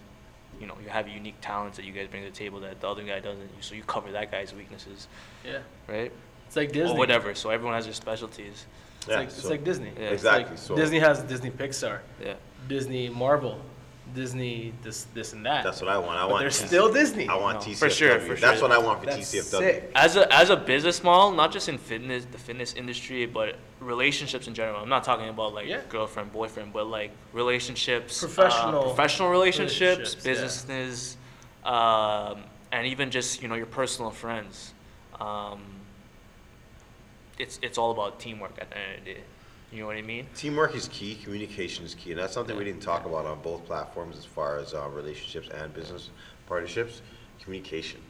you 0.60 0.66
know 0.66 0.76
you 0.82 0.88
have 0.90 1.08
unique 1.08 1.36
talents 1.40 1.76
that 1.76 1.86
you 1.86 1.92
guys 1.92 2.08
bring 2.08 2.22
to 2.22 2.30
the 2.30 2.36
table 2.36 2.60
that 2.60 2.80
the 2.80 2.88
other 2.88 3.02
guy 3.02 3.20
doesn't. 3.20 3.48
So 3.60 3.74
you 3.74 3.82
cover 3.82 4.12
that 4.12 4.30
guy's 4.30 4.54
weaknesses, 4.54 5.08
Yeah. 5.44 5.58
right? 5.88 6.12
It's 6.46 6.56
like 6.56 6.72
Disney. 6.72 6.94
Or 6.94 6.98
whatever. 6.98 7.34
So 7.34 7.48
everyone 7.48 7.74
has 7.74 7.84
their 7.84 7.94
specialties. 7.94 8.66
It's, 9.02 9.08
Yeah, 9.10 9.16
like, 9.18 9.28
it's 9.28 9.44
like 9.44 9.64
Disney. 9.64 9.90
Yeah. 9.98 10.10
Exactly, 10.10 10.50
like 10.50 10.58
so- 10.58 10.76
Disney 10.76 11.00
has 11.00 11.20
Disney 11.24 11.50
Pixar, 11.50 11.98
Yeah. 12.24 12.34
Disney 12.68 13.08
Marvel, 13.08 13.58
Disney 14.14 14.72
this 14.82 15.06
this 15.12 15.32
and 15.32 15.44
that. 15.44 15.64
That's 15.64 15.80
what 15.80 15.90
I 15.90 15.98
want. 15.98 16.18
I 16.18 16.22
But 16.22 16.30
want. 16.30 16.40
they're 16.42 16.50
TC 16.50 16.66
still 16.68 16.92
Disney. 16.92 17.28
I 17.28 17.34
want 17.34 17.54
No, 17.58 17.64
TCFW. 17.72 17.78
for 17.78 17.90
sure, 17.90 18.20
for 18.20 18.34
That's 18.34 18.60
sure. 18.60 18.68
what 18.68 18.78
I 18.78 18.80
want 18.80 19.00
for 19.00 19.06
That's 19.06 19.18
TCFW. 19.32 19.58
sick. 19.58 19.90
As 19.96 20.16
a 20.16 20.32
as 20.32 20.50
a 20.50 20.56
business 20.56 21.02
model, 21.02 21.32
not 21.32 21.50
just 21.50 21.68
in 21.68 21.78
fitness, 21.78 22.24
the 22.30 22.38
fitness 22.38 22.74
industry, 22.74 23.26
but 23.26 23.56
relationships 23.80 24.46
in 24.46 24.54
general. 24.54 24.80
I'm 24.80 24.88
not 24.88 25.02
talking 25.02 25.28
about 25.28 25.52
like 25.54 25.66
Yeah. 25.66 25.80
girlfriend, 25.88 26.30
boyfriend, 26.32 26.72
but 26.72 26.86
like 26.86 27.10
relationships, 27.32 28.22
uh, 28.22 28.26
Professional 28.28 28.82
professional 28.84 29.30
relationships, 29.30 29.80
relationships, 29.80 30.24
yeah. 30.24 30.30
businesses, 30.32 31.16
um, 31.64 32.44
and 32.70 32.86
even 32.86 33.10
just 33.10 33.42
you 33.42 33.48
know 33.48 33.56
your 33.56 33.66
personal 33.66 34.12
friends. 34.12 34.74
Um, 35.20 35.62
it's 37.42 37.58
it's 37.62 37.76
all 37.78 37.90
about 37.90 38.20
teamwork 38.20 38.52
at 38.60 38.70
the 38.70 38.78
end 38.78 38.98
of 38.98 39.04
the 39.04 39.14
day. 39.14 39.20
You 39.72 39.80
know 39.80 39.86
what 39.86 39.96
I 39.96 40.02
mean? 40.02 40.26
Teamwork 40.34 40.74
is 40.74 40.88
key. 40.88 41.14
Communication 41.16 41.84
is 41.84 41.94
key, 41.94 42.10
and 42.12 42.20
that's 42.20 42.34
something 42.34 42.56
we 42.56 42.64
didn't 42.64 42.82
talk 42.82 43.06
about 43.06 43.24
on 43.26 43.40
both 43.40 43.64
platforms 43.64 44.16
as 44.18 44.24
far 44.24 44.58
as 44.58 44.74
uh, 44.74 44.86
relationships 44.90 45.48
and 45.48 45.72
business 45.74 46.10
partnerships. 46.46 47.00
Communication, 47.42 48.00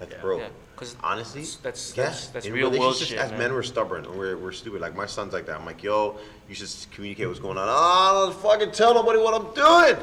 like 0.00 0.10
Yeah. 0.10 0.20
bro. 0.22 0.38
Yeah, 0.38 0.48
'cause 0.76 0.96
honestly, 1.04 1.42
that's- 1.42 1.60
that's- 1.62 1.92
yeah, 1.96 2.04
that's- 2.04 2.26
that's 2.28 2.46
in 2.46 2.52
real 2.54 2.70
world 2.70 2.96
shit, 2.96 3.18
As 3.18 3.30
man. 3.30 3.38
men, 3.38 3.52
we're 3.52 3.62
stubborn 3.62 4.04
and 4.06 4.16
we're, 4.18 4.36
we're 4.36 4.50
stupid. 4.50 4.80
Like 4.80 4.96
my 4.96 5.06
son's 5.06 5.32
like 5.34 5.44
that. 5.46 5.56
I'm 5.60 5.66
like, 5.66 5.82
yo, 5.82 6.16
you 6.48 6.54
should 6.56 6.68
communicate 6.90 7.28
what's 7.28 7.38
going 7.38 7.58
on. 7.58 7.68
Oh, 7.68 7.72
I 7.72 8.12
don't 8.26 8.34
fucking 8.42 8.72
tell 8.72 8.94
nobody 8.94 9.18
what 9.20 9.34
I'm 9.34 9.54
doing. 9.54 9.96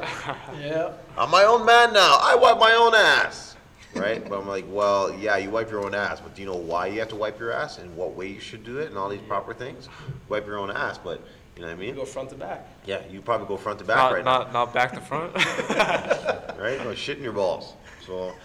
Yeah. 0.61 0.93
I'm 1.17 1.31
my 1.31 1.43
own 1.45 1.65
man 1.65 1.91
now. 1.93 2.17
I 2.21 2.35
wipe 2.35 2.59
my 2.59 2.73
own 2.73 2.93
ass. 2.95 3.46
Right? 3.95 4.27
but 4.27 4.39
I'm 4.39 4.47
like, 4.47 4.65
well, 4.67 5.13
yeah, 5.17 5.37
you 5.37 5.49
wipe 5.49 5.71
your 5.71 5.83
own 5.83 5.95
ass, 5.95 6.19
but 6.19 6.35
do 6.35 6.41
you 6.41 6.47
know 6.47 6.55
why 6.55 6.87
you 6.87 6.99
have 6.99 7.09
to 7.09 7.15
wipe 7.15 7.39
your 7.39 7.51
ass 7.51 7.79
and 7.79 7.95
what 7.95 8.13
way 8.13 8.27
you 8.27 8.39
should 8.39 8.63
do 8.63 8.77
it 8.77 8.89
and 8.89 8.97
all 8.97 9.09
these 9.09 9.21
proper 9.21 9.53
things? 9.53 9.89
Wipe 10.29 10.45
your 10.45 10.59
own 10.59 10.69
ass, 10.69 10.97
but 10.97 11.21
you 11.55 11.63
know 11.63 11.69
what 11.69 11.73
I 11.73 11.77
mean? 11.77 11.87
You 11.89 11.95
mean? 11.95 12.03
go 12.03 12.05
front 12.05 12.29
to 12.29 12.35
back. 12.35 12.67
Yeah, 12.85 13.01
you 13.09 13.21
probably 13.21 13.47
go 13.47 13.57
front 13.57 13.79
to 13.79 13.85
back 13.85 13.97
Not 13.97 14.11
right 14.13 14.23
not 14.23 14.53
not 14.53 14.73
back 14.73 14.93
to 14.93 15.01
front. 15.01 15.33
right? 16.59 16.77
No, 16.83 16.93
shit 16.93 17.17
in 17.17 17.23
your 17.23 17.33
balls. 17.33 17.73
So 18.05 18.35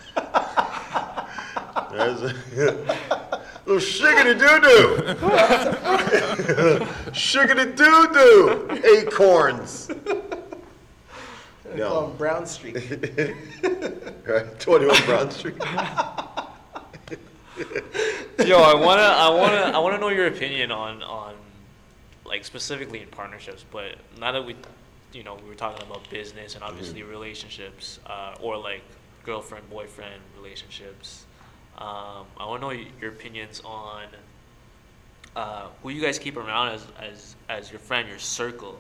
there's 1.91 2.23
a 2.23 2.35
little 3.67 3.81
shiggity 3.81 4.39
doo 4.39 4.61
doo, 4.61 5.15
shiggity 7.13 7.77
doo 7.77 8.09
doo, 8.13 8.69
acorns. 8.99 9.91
They 11.73 11.79
No. 11.79 11.89
call 11.89 12.05
'em 12.11 12.17
Brown 12.17 12.47
Street. 12.47 12.77
Right, 14.25 14.61
21 14.61 15.05
Brown 15.05 15.31
Street. 15.33 15.57
Yo, 18.47 18.57
I 18.59 18.75
wanna, 18.75 19.03
I 19.03 19.29
wanna, 19.29 19.73
I 19.77 19.79
wanna 19.79 19.99
know 19.99 20.09
your 20.09 20.27
opinion 20.29 20.71
on, 20.73 21.03
on, 21.03 21.35
like 22.25 22.45
specifically 22.45 23.01
in 23.03 23.09
partnerships. 23.09 23.65
But 23.71 23.97
now 24.19 24.33
that 24.33 24.45
we, 24.45 24.55
you 25.13 25.23
know, 25.23 25.35
we 25.43 25.49
were 25.49 25.55
talking 25.55 25.85
about 25.87 26.09
business 26.11 26.55
and 26.55 26.63
obviously 26.65 27.03
relationships, 27.03 27.99
uh, 28.07 28.37
or 28.41 28.57
like 28.57 28.83
girlfriend 29.25 29.69
boyfriend 29.71 30.21
relationships. 30.37 31.25
Um, 31.79 32.27
I 32.39 32.47
wanna 32.47 32.61
know 32.61 32.71
your 33.01 33.11
opinions 33.11 33.61
on 33.65 34.05
uh, 35.37 35.67
who 35.83 35.91
you 35.91 36.01
guys 36.01 36.19
keep 36.19 36.37
around 36.37 36.69
as, 36.75 36.87
as, 37.01 37.37
as 37.49 37.71
your 37.71 37.81
friend, 37.81 38.09
your 38.09 38.19
circle. 38.19 38.79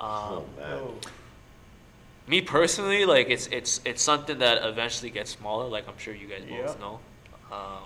Um, 0.00 0.08
Oh, 0.10 0.44
man. 0.58 0.72
Oh. 0.72 0.94
Me 2.28 2.40
personally, 2.40 3.04
like 3.04 3.30
it's 3.30 3.46
it's 3.48 3.80
it's 3.84 4.02
something 4.02 4.38
that 4.38 4.64
eventually 4.64 5.10
gets 5.10 5.30
smaller. 5.30 5.68
Like 5.68 5.88
I'm 5.88 5.98
sure 5.98 6.14
you 6.14 6.26
guys 6.26 6.42
both 6.48 6.80
know. 6.80 7.00
Um, 7.52 7.84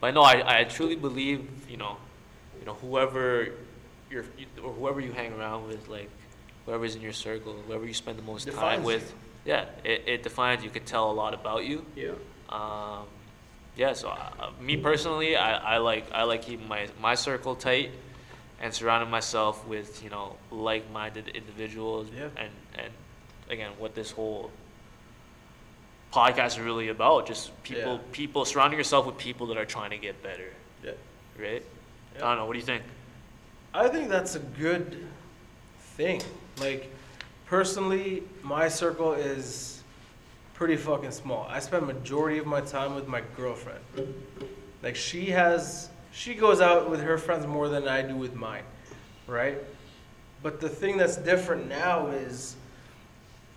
but 0.00 0.12
no, 0.14 0.22
I, 0.22 0.60
I 0.60 0.64
truly 0.64 0.96
believe 0.96 1.48
you 1.68 1.76
know, 1.76 1.96
you 2.60 2.66
know 2.66 2.74
whoever 2.74 3.48
you're 4.10 4.24
or 4.62 4.72
whoever 4.72 5.00
you 5.00 5.12
hang 5.12 5.32
around 5.32 5.66
with, 5.66 5.88
like 5.88 6.10
whoever's 6.66 6.94
in 6.94 7.02
your 7.02 7.12
circle, 7.12 7.54
whoever 7.66 7.86
you 7.86 7.94
spend 7.94 8.18
the 8.18 8.22
most 8.22 8.44
time 8.44 8.54
Defines 8.54 8.84
with, 8.84 9.14
yeah, 9.44 9.66
it, 9.84 10.04
it 10.06 10.22
defines. 10.22 10.62
You 10.62 10.70
can 10.70 10.84
tell 10.84 11.10
a 11.10 11.12
lot 11.12 11.34
about 11.34 11.64
you. 11.64 11.84
Yeah. 11.96 12.12
Um, 12.48 13.06
yeah, 13.76 13.92
so 13.92 14.10
uh, 14.10 14.50
me 14.60 14.76
personally, 14.76 15.36
I, 15.36 15.74
I 15.74 15.78
like 15.78 16.06
I 16.12 16.24
like 16.24 16.42
keeping 16.42 16.68
my 16.68 16.88
my 17.00 17.14
circle 17.14 17.56
tight 17.56 17.90
and 18.60 18.72
surrounding 18.72 19.10
myself 19.10 19.66
with 19.66 20.02
you 20.04 20.10
know 20.10 20.36
like-minded 20.50 21.28
individuals. 21.28 22.08
Yeah. 22.14 22.28
And 22.36 22.50
and 22.78 22.92
again, 23.50 23.70
what 23.78 23.94
this 23.94 24.10
whole 24.10 24.50
podcast 26.12 26.46
is 26.48 26.60
really 26.60 26.88
about, 26.88 27.26
just 27.26 27.50
people 27.64 27.94
Yeah. 27.94 27.98
people 28.12 28.44
surrounding 28.44 28.78
yourself 28.78 29.06
with 29.06 29.18
people 29.18 29.46
that 29.48 29.56
are 29.56 29.64
trying 29.64 29.90
to 29.90 29.98
get 29.98 30.22
better, 30.22 30.52
Yeah. 30.82 30.92
right? 31.38 31.62
Yeah. 32.16 32.24
I 32.24 32.28
don't 32.30 32.38
know. 32.38 32.46
What 32.46 32.52
do 32.52 32.58
you 32.60 32.64
think? 32.64 32.82
I 33.72 33.88
think 33.88 34.08
that's 34.08 34.36
a 34.36 34.38
good 34.38 35.04
thing. 35.96 36.22
Like, 36.60 36.88
personally, 37.46 38.22
my 38.42 38.68
circle 38.68 39.12
is 39.14 39.82
pretty 40.54 40.76
fucking 40.76 41.10
small. 41.10 41.46
I 41.50 41.58
spend 41.58 41.84
majority 41.86 42.38
of 42.38 42.46
my 42.46 42.60
time 42.60 42.94
with 42.94 43.08
my 43.08 43.22
girlfriend. 43.36 43.80
Like, 44.84 44.94
she 44.94 45.26
has, 45.32 45.90
she 46.12 46.34
goes 46.34 46.60
out 46.60 46.88
with 46.88 47.00
her 47.02 47.18
friends 47.18 47.44
more 47.46 47.68
than 47.68 47.88
I 47.88 48.02
do 48.02 48.14
with 48.14 48.36
mine, 48.36 48.62
right? 49.26 49.58
But 50.44 50.60
the 50.60 50.68
thing 50.68 50.96
that's 50.96 51.16
different 51.16 51.68
now 51.68 52.06
is 52.08 52.54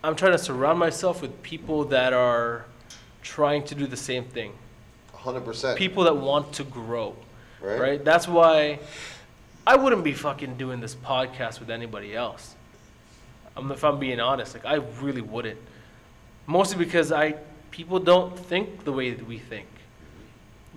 I'm 0.04 0.16
trying 0.16 0.32
to 0.34 0.38
surround 0.38 0.80
myself 0.80 1.22
with 1.22 1.42
people 1.44 1.86
that 1.86 2.14
are 2.14 2.66
trying 3.22 3.64
to 3.66 3.76
do 3.76 3.88
the 3.88 3.98
same 3.98 4.24
thing. 4.26 4.54
hundred 5.14 5.42
percent. 5.46 5.78
People 5.78 6.04
that 6.06 6.16
want 6.16 6.54
to 6.54 6.64
grow 6.64 7.16
Right. 7.60 7.80
right? 7.80 8.06
That's 8.06 8.28
why 8.28 8.80
I 9.66 9.76
wouldn't 9.76 10.04
be 10.04 10.14
fucking 10.14 10.58
doing 10.58 10.80
this 10.80 10.96
podcast 10.96 11.60
with 11.60 11.70
anybody 11.70 12.16
else. 12.16 12.56
Um, 13.58 13.72
if 13.72 13.84
I'm 13.84 14.00
being 14.00 14.20
honest, 14.20 14.54
like 14.54 14.66
I 14.66 14.76
really 15.02 15.22
wouldn't. 15.22 15.60
Mostly 16.46 16.78
because 16.86 17.12
I 17.12 17.36
people 17.72 18.00
don't 18.00 18.38
think 18.38 18.84
the 18.86 18.94
way 18.94 19.12
that 19.12 19.26
we 19.28 19.40
think. 19.40 19.68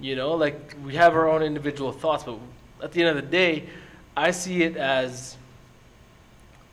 You 0.00 0.16
know, 0.16 0.32
like 0.34 0.74
we 0.84 0.94
have 0.96 1.14
our 1.14 1.28
own 1.28 1.42
individual 1.42 1.92
thoughts, 1.92 2.24
but 2.24 2.38
at 2.82 2.92
the 2.92 3.02
end 3.02 3.16
of 3.16 3.22
the 3.24 3.30
day, 3.30 3.64
I 4.16 4.30
see 4.30 4.62
it 4.62 4.76
as 4.76 5.36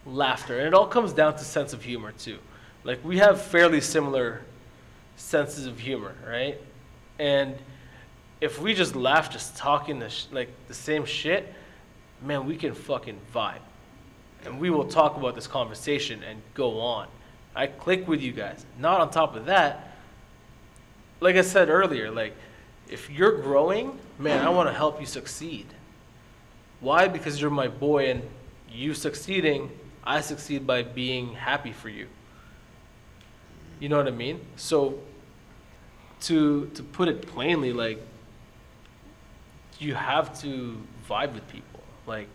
laughter, 0.08 0.58
and 0.58 0.68
it 0.68 0.74
all 0.74 0.88
comes 0.88 1.14
down 1.14 1.36
to 1.36 1.44
sense 1.44 1.74
of 1.74 1.84
humor 1.84 2.12
too. 2.12 2.40
Like 2.84 3.04
we 3.04 3.18
have 3.18 3.42
fairly 3.42 3.82
similar 3.82 4.42
senses 5.18 5.66
of 5.66 5.80
humor, 5.80 6.16
right? 6.28 6.60
And 7.20 7.56
if 8.40 8.62
we 8.62 8.74
just 8.74 8.96
laugh, 8.96 9.32
just 9.32 9.58
talking 9.58 10.00
the 10.00 10.10
sh- 10.10 10.26
like 10.32 10.50
the 10.68 10.74
same 10.74 11.06
shit, 11.06 11.54
man, 12.22 12.46
we 12.46 12.56
can 12.56 12.74
fucking 12.74 13.20
vibe, 13.34 13.60
and 14.46 14.60
we 14.60 14.70
will 14.70 14.86
talk 14.86 15.18
about 15.18 15.36
this 15.36 15.48
conversation 15.48 16.24
and 16.24 16.42
go 16.54 16.80
on. 16.80 17.08
I 17.56 17.68
click 17.68 18.08
with 18.08 18.22
you 18.22 18.32
guys. 18.32 18.66
Not 18.80 19.02
on 19.02 19.10
top 19.10 19.36
of 19.36 19.46
that, 19.46 19.96
like 21.20 21.36
I 21.36 21.42
said 21.42 21.70
earlier, 21.70 22.12
like 22.12 22.36
if 22.90 23.10
you're 23.10 23.42
growing, 23.42 23.98
man, 24.20 24.46
I 24.46 24.50
want 24.50 24.70
to 24.70 24.74
help 24.74 25.00
you 25.00 25.06
succeed. 25.06 25.66
Why? 26.80 27.08
Because 27.08 27.42
you're 27.42 27.50
my 27.50 27.68
boy, 27.68 28.10
and 28.12 28.22
you 28.72 28.94
succeeding, 28.94 29.72
I 30.08 30.22
succeed 30.22 30.66
by 30.66 30.84
being 30.84 31.34
happy 31.34 31.74
for 31.74 31.90
you. 31.90 32.08
You 33.82 33.90
know 33.90 33.98
what 33.98 34.08
I 34.08 34.12
mean? 34.12 34.40
So 34.56 35.00
to 36.22 36.68
to 36.76 36.82
put 36.82 37.10
it 37.10 37.28
plainly, 37.28 37.74
like 37.74 38.02
you 39.80 39.96
have 39.96 40.40
to 40.42 40.78
vibe 41.10 41.34
with 41.34 41.46
people. 41.50 41.82
Like 42.06 42.30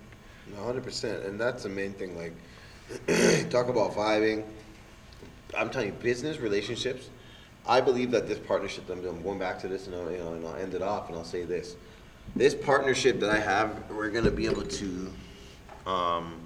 hundred 0.54 0.84
percent, 0.84 1.24
and 1.24 1.40
that's 1.40 1.62
the 1.62 1.70
main 1.70 1.94
thing. 1.94 2.14
Like, 2.14 2.34
talk 3.50 3.68
about 3.68 3.92
vibing. 3.92 4.44
I'm 5.56 5.70
telling 5.70 5.88
you, 5.88 5.94
business 5.94 6.38
relationships. 6.38 7.08
I 7.66 7.80
believe 7.80 8.10
that 8.10 8.28
this 8.28 8.38
partnership. 8.38 8.90
I'm, 8.90 9.22
going 9.22 9.38
back 9.38 9.58
to 9.60 9.68
this, 9.68 9.86
and 9.86 9.96
I'll, 9.96 10.10
you 10.10 10.18
know, 10.18 10.34
and 10.34 10.46
I'll 10.46 10.56
end 10.56 10.74
it 10.74 10.82
off, 10.82 11.08
and 11.08 11.16
I'll 11.16 11.24
say 11.24 11.44
this: 11.44 11.76
this 12.36 12.54
partnership 12.54 13.18
that 13.20 13.30
I 13.30 13.38
have, 13.38 13.90
we're 13.90 14.10
gonna 14.10 14.30
be 14.30 14.44
able 14.44 14.62
to 14.62 15.12
Um, 15.86 16.41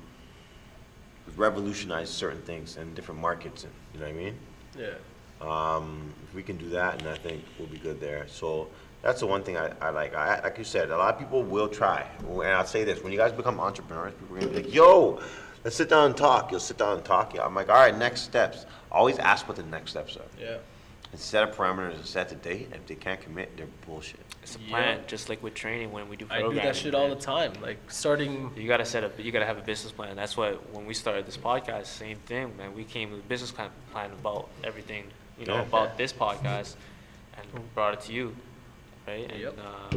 revolutionize 1.37 2.11
certain 2.11 2.41
things 2.43 2.77
in 2.77 2.95
different 2.95 3.21
markets, 3.21 3.65
and 3.65 3.73
you 3.95 4.01
know 4.01 4.07
what 4.07 4.15
I 4.15 4.19
mean. 4.19 4.39
yeah. 4.79 4.95
Um, 5.41 6.13
if 6.27 6.35
we 6.35 6.43
can 6.43 6.57
do 6.57 6.71
that, 6.71 6.99
and 7.01 7.09
I 7.11 7.17
think 7.17 7.45
we'll 7.59 7.69
be 7.69 7.77
good 7.79 8.01
there. 8.01 8.27
So 8.27 8.69
that's 9.03 9.21
the 9.21 9.27
one 9.27 9.43
thing 9.43 9.57
I, 9.59 9.71
I 9.83 9.91
like. 9.91 10.15
I, 10.15 10.41
like 10.41 10.57
you 10.57 10.65
said, 10.65 10.91
a 10.91 10.97
lot 10.97 11.13
of 11.13 11.21
people 11.21 11.43
will 11.43 11.69
try. 11.69 12.07
And 12.21 12.43
I'll 12.43 12.65
say 12.67 12.85
this: 12.85 13.03
when 13.03 13.13
you 13.13 13.19
guys 13.19 13.33
become 13.33 13.61
entrepreneurs, 13.61 14.15
people 14.15 14.37
are 14.37 14.41
gonna 14.41 14.53
be 14.53 14.63
like, 14.63 14.75
"Yo, 14.75 15.21
let's 15.63 15.77
sit 15.77 15.91
down 15.91 16.07
and 16.07 16.17
talk." 16.17 16.51
You'll 16.51 16.61
sit 16.61 16.79
down 16.79 16.97
and 16.97 17.05
talk. 17.05 17.35
Yeah, 17.35 17.45
I'm 17.45 17.55
like, 17.55 17.69
"All 17.69 17.77
right, 17.77 17.97
next 17.97 18.23
steps." 18.23 18.65
Always 18.91 19.19
ask 19.19 19.47
what 19.47 19.59
the 19.59 19.63
next 19.65 19.91
steps 19.91 20.17
are. 20.17 20.23
Yeah. 20.41 20.57
And 21.13 21.21
set 21.21 21.45
a 21.45 21.53
parameters 21.53 21.97
and 21.97 22.07
set 22.07 22.31
the 22.31 22.35
date. 22.37 22.71
If 22.73 22.87
they 22.87 22.95
can't 22.95 23.21
commit, 23.21 23.55
they're 23.59 23.67
bullshit. 23.87 24.21
It's 24.47 24.55
a 24.55 24.61
Yeah. 24.61 24.69
plan, 24.69 25.01
just 25.09 25.29
like 25.29 25.43
with 25.43 25.55
training 25.55 25.91
when 25.91 26.09
we 26.09 26.17
do 26.17 26.25
I 26.31 26.41
do 26.41 26.55
that 26.55 26.77
shit 26.77 26.95
all 26.95 27.09
the 27.09 27.17
time. 27.17 27.53
Like 27.61 27.79
starting 27.91 28.53
You 28.57 28.69
gotta 28.69 28.85
set 28.85 29.03
up. 29.03 29.19
You 29.19 29.33
gotta 29.33 29.45
have 29.45 29.59
a 29.59 29.61
business 29.73 29.91
plan. 29.93 30.15
That's 30.15 30.37
why 30.37 30.53
when 30.71 30.87
we 30.87 30.95
started 30.95 31.27
this 31.27 31.37
podcast, 31.37 31.87
same 31.87 32.19
thing, 32.27 32.57
man. 32.57 32.73
We 32.73 32.85
came 32.85 33.11
with 33.11 33.19
a 33.19 33.23
business 33.25 33.51
plan, 33.51 33.71
plan 33.91 34.13
about 34.13 34.47
everything, 34.63 35.07
you 35.37 35.47
know, 35.47 35.55
Yeah. 35.57 35.63
about 35.63 35.99
this 35.99 36.13
podcast, 36.13 36.77
and 37.37 37.75
brought 37.75 37.95
it 37.95 38.03
to 38.03 38.13
you, 38.13 38.37
right? 39.09 39.29
And, 39.33 39.41
Yep. 39.41 39.59
Uh, 39.59 39.97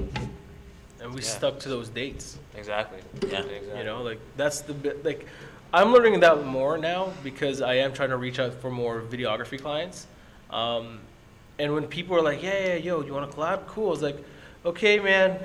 and 1.01 1.13
we 1.13 1.21
Yeah. 1.21 1.27
stuck 1.27 1.59
to 1.59 1.69
those 1.69 1.89
dates. 1.89 2.39
exactly. 2.55 3.01
Yeah. 3.21 3.25
Exactly. 3.41 3.77
You 3.77 3.83
know, 3.83 4.01
like 4.01 4.19
that's 4.35 4.61
the 4.61 4.73
bit. 4.73 5.05
Like 5.05 5.27
I'm 5.71 5.93
learning 5.93 6.21
that 6.21 6.43
more 6.43 6.75
now 6.79 7.13
because 7.23 7.61
I 7.61 7.75
am 7.75 7.93
trying 7.93 8.09
to 8.09 8.17
reach 8.17 8.39
out 8.39 8.55
for 8.55 8.71
more 8.71 8.99
videography 9.01 9.61
clients. 9.61 10.07
Um, 10.49 11.01
and 11.59 11.75
when 11.75 11.85
people 11.85 12.15
are 12.17 12.23
like, 12.23 12.41
"Yeah, 12.41 12.69
yeah, 12.69 12.73
yo, 12.77 13.03
you 13.03 13.13
want 13.13 13.29
to 13.29 13.37
collab? 13.37 13.67
Cool." 13.67 13.89
I 13.89 13.91
was 13.91 14.01
like, 14.01 14.17
"Okay, 14.65 14.99
man, 14.99 15.39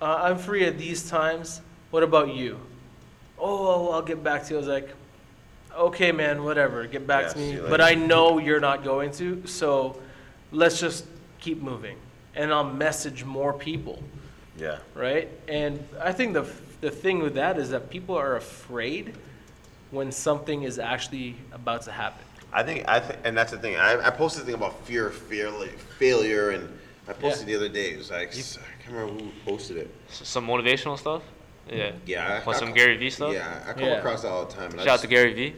uh, 0.00 0.20
I'm 0.22 0.38
free 0.38 0.64
at 0.64 0.78
these 0.78 1.08
times. 1.08 1.60
What 1.90 2.02
about 2.02 2.34
you?" 2.34 2.58
Oh, 3.38 3.90
I'll 3.90 4.02
get 4.02 4.22
back 4.22 4.44
to 4.44 4.50
you. 4.50 4.56
I 4.56 4.58
was 4.60 4.68
like, 4.68 4.88
"Okay, 5.76 6.12
man, 6.12 6.44
whatever. 6.44 6.86
Get 6.86 7.06
back 7.06 7.24
Yeah, 7.26 7.32
to 7.32 7.38
me." 7.38 7.60
But. 7.68 7.80
I 7.80 7.94
know 7.94 8.38
you're 8.38 8.60
not 8.60 8.84
going 8.84 9.10
to, 9.12 9.46
so 9.46 10.00
let's 10.52 10.80
just 10.80 11.04
keep 11.40 11.60
moving, 11.60 11.96
and 12.34 12.52
I'll 12.52 12.64
message 12.64 13.24
more 13.24 13.52
people 13.52 14.02
Yeah. 14.56 14.78
right? 14.94 15.28
And 15.48 15.86
I 16.00 16.12
think 16.12 16.32
the 16.34 16.46
the 16.80 16.90
thing 16.90 17.20
with 17.20 17.34
that 17.34 17.58
is 17.58 17.70
that 17.70 17.88
people 17.90 18.14
are 18.16 18.36
afraid 18.36 19.14
when 19.90 20.12
something 20.12 20.62
is 20.64 20.78
actually 20.78 21.34
about 21.52 21.82
to 21.82 21.92
happen. 21.92 22.22
I 22.52 22.62
think 22.62 22.84
I 22.86 23.00
think, 23.00 23.18
and 23.24 23.36
that's 23.36 23.50
the 23.52 23.58
thing. 23.58 23.76
I, 23.76 24.06
I 24.06 24.10
posted 24.10 24.42
a 24.42 24.46
thing 24.46 24.54
about 24.54 24.84
fear, 24.86 25.10
fear, 25.10 25.50
like 25.50 25.76
failure, 25.98 26.50
and 26.50 26.68
I 27.08 27.12
posted 27.12 27.46
the 27.46 27.56
other 27.56 27.68
day. 27.68 27.90
It 27.92 27.98
was 27.98 28.10
like 28.10 28.28
I 28.30 28.32
can't 28.34 28.58
remember 28.88 29.24
who 29.24 29.30
posted 29.44 29.76
it. 29.76 29.94
S- 30.08 30.26
Some 30.28 30.46
motivational 30.46 30.98
stuff. 30.98 31.22
Yeah. 31.70 31.92
Yeah, 32.06 32.26
I- 32.42 32.44
Want 32.46 32.56
I 32.56 32.60
some 32.60 32.68
co- 32.68 32.74
Gary 32.74 32.96
Vee 32.96 33.10
stuff? 33.10 33.32
Yeah, 33.32 33.64
I 33.66 33.72
come 33.72 33.82
Yeah. 33.84 33.98
across 33.98 34.22
that 34.22 34.28
all 34.28 34.44
the 34.46 34.52
time. 34.52 34.70
And 34.72 34.80
I 34.80 34.84
Shout 34.84 34.94
out 34.94 35.00
to 35.00 35.06
Gary 35.06 35.32
Vee. 35.34 35.54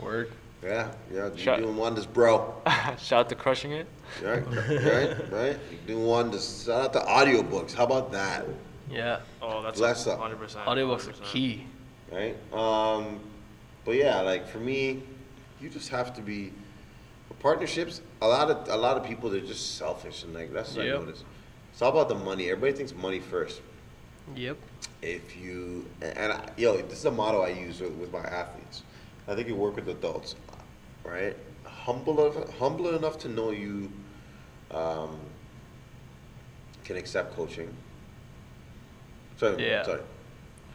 Word. 0.00 0.32
Yeah, 0.62 0.92
yeah, 1.12 1.26
you're 1.28 1.36
Shout- 1.38 1.58
doing 1.58 1.76
wonders, 1.76 2.06
bro. 2.06 2.54
Shout 2.98 3.12
out 3.12 3.28
to 3.30 3.34
crushing 3.34 3.72
it. 3.72 3.86
Right, 4.22 4.44
right, 4.46 5.32
right. 5.32 5.58
You're 5.70 5.80
doing 5.86 6.06
wonders. 6.06 6.64
Shout 6.66 6.84
out 6.84 6.92
to 6.94 7.00
audiobooks. 7.00 7.72
How 7.74 7.84
about 7.84 8.12
that? 8.12 8.44
Yeah. 8.90 9.20
Oh, 9.40 9.62
that's 9.62 9.78
Bless 9.78 10.06
up. 10.06 10.20
100%. 10.20 10.64
Audiobooks 10.64 11.08
are 11.08 11.12
100%. 11.12 11.22
key. 11.24 11.66
Right. 12.12 12.36
Um, 12.52 13.20
but 13.84 13.92
yeah, 13.96 14.20
like 14.20 14.46
for 14.46 14.58
me, 14.58 15.02
you 15.60 15.68
just 15.68 15.88
have 15.88 16.14
to 16.14 16.20
be. 16.20 16.52
For 17.28 17.34
partnerships, 17.34 18.00
a 18.22 18.26
lot 18.28 18.50
of 18.50 18.68
a 18.68 18.76
lot 18.76 18.96
of 18.96 19.04
people 19.04 19.28
they're 19.30 19.40
just 19.40 19.76
selfish 19.76 20.22
and 20.22 20.32
like 20.32 20.52
that's 20.52 20.76
what 20.76 20.86
Yep. 20.86 20.94
I 20.94 20.98
noticed. 21.00 21.24
It's 21.72 21.82
all 21.82 21.90
about 21.90 22.08
the 22.08 22.14
money. 22.14 22.50
Everybody 22.50 22.72
thinks 22.72 22.94
money 22.94 23.18
first. 23.20 23.60
Yep. 24.36 24.56
if 25.02 25.36
you 25.36 25.84
and, 26.00 26.32
I, 26.32 26.48
yo, 26.56 26.76
this 26.82 26.98
is 27.00 27.04
a 27.06 27.10
motto 27.10 27.42
I 27.42 27.48
use 27.48 27.80
with, 27.80 27.92
with 27.94 28.12
my 28.12 28.20
athletes. 28.20 28.82
I 29.26 29.34
think 29.34 29.48
you 29.48 29.56
work 29.56 29.74
with 29.76 29.88
adults, 29.88 30.36
right? 31.04 31.36
Humble 31.64 32.14
enough, 32.28 32.58
humble 32.58 32.94
enough 32.94 33.18
to 33.20 33.28
know 33.28 33.50
you 33.50 33.90
um, 34.70 35.18
can 36.84 36.96
accept 36.96 37.34
coaching. 37.34 37.74
Sorry, 39.38 39.66
Yeah. 39.68 39.82
sorry. 39.84 40.02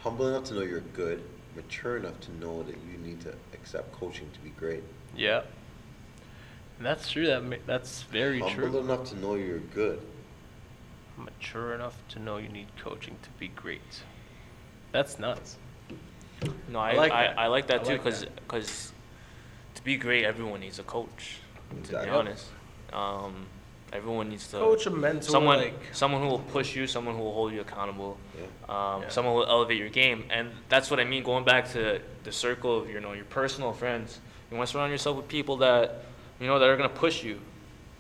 Humble 0.02 0.28
enough 0.28 0.44
to 0.46 0.54
know 0.56 0.62
you're 0.62 0.82
good. 0.94 1.24
Mature 1.56 1.98
enough 1.98 2.20
to 2.22 2.32
know 2.40 2.64
that 2.64 2.76
you 2.92 2.98
need 3.04 3.22
to 3.22 3.34
accept 3.54 3.92
coaching 3.94 4.30
to 4.34 4.40
be 4.42 4.50
great. 4.50 4.84
Yeah. 5.16 5.42
And 6.78 6.86
that's 6.86 7.10
true. 7.10 7.28
That 7.28 7.44
ma- 7.44 7.56
that's 7.66 8.04
very 8.04 8.40
humble 8.40 8.70
true. 8.70 8.80
enough 8.80 9.10
to 9.10 9.20
know 9.20 9.36
you're 9.36 9.60
good. 9.60 10.00
Mature 11.18 11.74
enough 11.74 11.98
to 12.10 12.20
know 12.20 12.38
you 12.38 12.50
need 12.50 12.68
coaching 12.80 13.16
to 13.24 13.30
be 13.40 13.48
great. 13.48 14.04
That's 14.92 15.18
nuts. 15.18 15.58
No, 16.70 16.80
I 16.80 16.92
I, 16.92 16.94
like 16.96 17.12
I, 17.12 17.24
that. 17.28 17.40
I 17.40 17.48
like 17.48 17.68
that 17.68 17.82
I 17.82 17.84
too 17.84 17.90
like 17.94 18.04
because 18.04 18.22
that. 18.22 18.94
to 19.76 19.84
be 19.84 19.98
great, 19.98 20.24
everyone 20.26 20.60
needs 20.60 20.78
a 20.80 20.84
coach. 20.84 21.38
To 21.72 21.78
Exactly. 21.80 22.10
be 22.10 22.16
honest, 22.16 22.46
um, 22.94 23.48
Everyone 23.94 24.28
needs 24.28 24.46
to 24.50 24.58
Coach, 24.58 24.86
a 24.86 24.90
mentor, 24.90 25.24
someone 25.32 25.58
like 25.60 25.80
someone 25.94 26.22
who 26.22 26.28
will 26.28 26.40
push 26.40 26.76
you, 26.76 26.88
someone 26.88 27.16
who 27.16 27.22
will 27.24 27.34
hold 27.34 27.54
you 27.54 27.62
accountable, 27.62 28.18
Yeah. 28.38 28.44
um, 28.68 29.02
Yeah. 29.04 29.08
someone 29.08 29.34
who 29.34 29.40
will 29.40 29.48
elevate 29.48 29.78
your 29.78 29.88
game, 29.88 30.26
and 30.30 30.52
that's 30.68 30.92
what 30.92 31.00
I 31.00 31.06
mean. 31.06 31.24
Going 31.24 31.46
back 31.46 31.72
to 31.72 32.02
the 32.26 32.32
circle 32.34 32.78
of 32.80 32.90
you 32.90 33.00
know 33.00 33.14
your 33.14 33.24
personal 33.26 33.72
friends, 33.72 34.20
you 34.52 34.58
want 34.58 34.68
to 34.68 34.74
surround 34.74 34.92
yourself 34.92 35.16
with 35.16 35.30
people 35.30 35.56
that 35.58 36.04
you 36.40 36.48
know 36.48 36.60
that 36.60 36.68
are 36.70 36.78
gonna 36.78 36.90
push 36.90 37.24
you, 37.24 37.40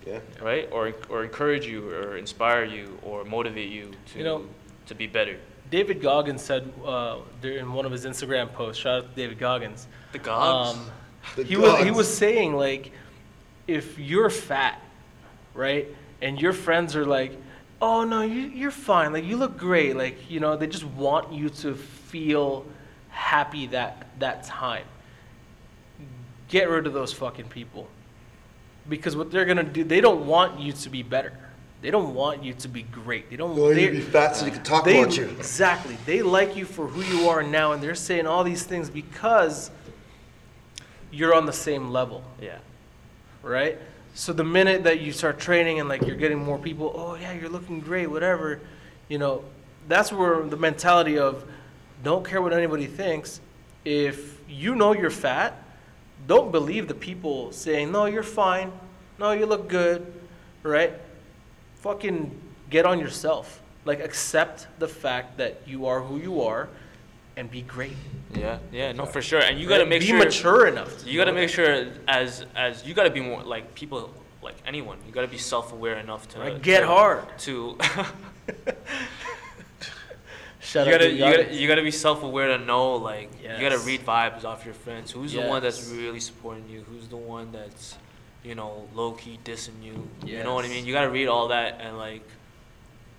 Yeah. 0.05 0.19
right, 0.41 0.67
or 0.71 0.93
or 1.09 1.23
encourage 1.23 1.65
you, 1.65 1.89
or 1.91 2.17
inspire 2.17 2.63
you, 2.65 2.97
or 3.03 3.23
motivate 3.25 3.69
you 3.69 3.91
to 4.13 4.17
You 4.17 4.23
know- 4.23 4.45
to 4.87 4.95
be 4.95 5.07
better. 5.07 5.37
David 5.69 6.01
Goggins 6.01 6.41
said 6.41 6.71
uh, 6.85 7.17
in 7.43 7.73
one 7.73 7.85
of 7.85 7.91
his 7.91 8.05
Instagram 8.05 8.53
posts. 8.53 8.81
Shout 8.81 9.03
out 9.03 9.09
to 9.09 9.15
David 9.21 9.37
Goggins. 9.37 9.87
The 10.13 10.19
gods. 10.19 10.77
Um, 10.77 10.91
The 11.35 11.43
he 11.43 11.57
was 11.57 11.83
he 11.83 11.91
was 11.91 12.07
saying 12.17 12.55
like, 12.55 12.91
if 13.67 13.99
you're 13.99 14.29
fat, 14.29 14.79
right, 15.53 15.87
and 16.21 16.39
your 16.41 16.53
friends 16.53 16.95
are 16.95 17.05
like, 17.05 17.33
oh 17.81 18.05
no, 18.05 18.21
you 18.21 18.43
you're 18.43 18.71
fine, 18.71 19.11
like 19.11 19.25
you 19.25 19.35
look 19.35 19.57
great, 19.57 19.97
like 19.97 20.29
you 20.31 20.39
know 20.39 20.55
they 20.55 20.67
just 20.67 20.85
want 20.85 21.33
you 21.33 21.49
to 21.49 21.75
feel 21.75 22.65
happy 23.09 23.67
that 23.67 24.07
that 24.19 24.43
time. 24.45 24.85
Get 26.47 26.69
rid 26.69 26.87
of 26.87 26.93
those 26.93 27.11
fucking 27.11 27.49
people, 27.49 27.89
because 28.89 29.15
what 29.15 29.31
they're 29.31 29.45
gonna 29.45 29.63
do, 29.63 29.83
they 29.83 30.01
don't 30.01 30.25
want 30.25 30.59
you 30.59 30.73
to 30.73 30.89
be 30.89 31.03
better. 31.03 31.33
They 31.81 31.91
don't 31.91 32.15
want 32.15 32.43
you 32.43 32.53
to 32.53 32.67
be 32.67 32.83
great. 32.83 33.29
They 33.29 33.35
don't. 33.35 33.55
want 33.55 33.77
you 33.77 33.87
to 33.87 33.91
be 33.93 34.01
fat 34.01 34.35
so 34.35 34.45
they 34.45 34.51
can 34.51 34.63
talk 34.63 34.83
they, 34.83 34.99
about 34.99 35.15
you. 35.15 35.25
Exactly. 35.25 35.97
They 36.05 36.23
like 36.23 36.55
you 36.55 36.65
for 36.65 36.87
who 36.87 37.03
you 37.03 37.29
are 37.29 37.43
now, 37.43 37.73
and 37.73 37.83
they're 37.83 37.95
saying 37.95 38.25
all 38.25 38.43
these 38.43 38.63
things 38.63 38.89
because 38.89 39.69
you're 41.11 41.33
on 41.33 41.45
the 41.45 41.53
same 41.53 41.91
level, 41.91 42.23
yeah. 42.41 42.57
right? 43.43 43.77
So 44.13 44.33
the 44.33 44.43
minute 44.43 44.83
that 44.83 44.99
you 44.99 45.11
start 45.11 45.39
training 45.39 45.79
and 45.79 45.87
like 45.87 46.01
you're 46.01 46.15
getting 46.15 46.39
more 46.39 46.57
people, 46.57 46.91
oh 46.95 47.15
yeah, 47.15 47.33
you're 47.33 47.49
looking 47.49 47.79
great, 47.79 48.07
whatever, 48.07 48.59
you 49.07 49.19
know, 49.19 49.43
that's 49.87 50.11
where 50.11 50.41
the 50.43 50.57
mentality 50.57 51.17
of 51.17 51.45
don't 52.03 52.25
care 52.25 52.41
what 52.41 52.53
anybody 52.53 52.87
thinks. 52.87 53.39
If 53.85 54.41
you 54.49 54.75
know 54.75 54.93
you're 54.93 55.11
fat, 55.11 55.63
don't 56.27 56.51
believe 56.51 56.87
the 56.87 56.93
people 56.93 57.51
saying, 57.51 57.91
no, 57.91 58.05
you're 58.05 58.23
fine, 58.23 58.71
no, 59.17 59.31
you 59.31 59.45
look 59.45 59.67
good, 59.67 60.05
right? 60.63 60.93
Fucking 61.77 62.31
get 62.69 62.85
on 62.85 62.99
yourself. 62.99 63.61
Like 63.85 64.01
accept 64.01 64.67
the 64.79 64.87
fact 64.87 65.37
that 65.37 65.61
you 65.65 65.85
are 65.85 66.01
who 66.01 66.17
you 66.17 66.41
are 66.41 66.67
and 67.37 67.49
be 67.49 67.61
great. 67.61 67.95
Yeah, 68.33 68.59
yeah, 68.71 68.91
no, 68.91 69.05
for 69.05 69.21
sure. 69.21 69.39
And 69.39 69.57
you 69.59 69.67
gotta 69.67 69.85
make 69.85 70.01
be 70.01 70.07
sure 70.07 70.19
be 70.19 70.25
mature 70.25 70.67
enough. 70.67 71.03
to 71.03 71.09
you 71.09 71.17
gotta 71.17 71.31
make 71.31 71.49
sure 71.49 71.87
as 72.07 72.45
as 72.55 72.85
you 72.85 72.93
gotta 72.93 73.09
be 73.09 73.21
more 73.21 73.43
like 73.43 73.73
people 73.75 74.11
like 74.41 74.55
anyone. 74.65 74.97
You 75.07 75.13
gotta 75.13 75.27
be 75.27 75.37
self-aware 75.37 75.97
enough 75.99 76.27
to 76.29 76.39
Right, 76.39 76.61
get 76.61 76.81
to, 76.81 76.87
hard. 76.87 77.25
To 77.39 77.77
You 80.73 80.91
gotta 80.91 80.97
to 81.09 81.11
you 81.11 81.19
gotta 81.19 81.53
you 81.55 81.67
gotta 81.67 81.81
be 81.83 81.91
self-aware 81.91 82.57
to 82.57 82.63
know 82.63 82.95
like 82.95 83.29
you 83.41 83.61
gotta 83.61 83.79
read 83.79 84.05
vibes 84.05 84.43
off 84.43 84.65
your 84.65 84.73
friends. 84.73 85.11
Who's 85.11 85.33
the 85.33 85.41
one 85.41 85.61
that's 85.61 85.89
really 85.89 86.19
supporting 86.19 86.67
you? 86.69 86.81
Who's 86.89 87.07
the 87.07 87.17
one 87.17 87.51
that's 87.51 87.97
you 88.43 88.55
know 88.55 88.87
low 88.93 89.11
key 89.13 89.39
dissing 89.43 89.81
you? 89.83 90.07
You 90.25 90.43
know 90.43 90.53
what 90.53 90.65
I 90.65 90.69
mean? 90.69 90.85
You 90.85 90.93
gotta 90.93 91.09
read 91.09 91.27
all 91.27 91.49
that 91.49 91.79
and 91.81 91.97
like 91.97 92.27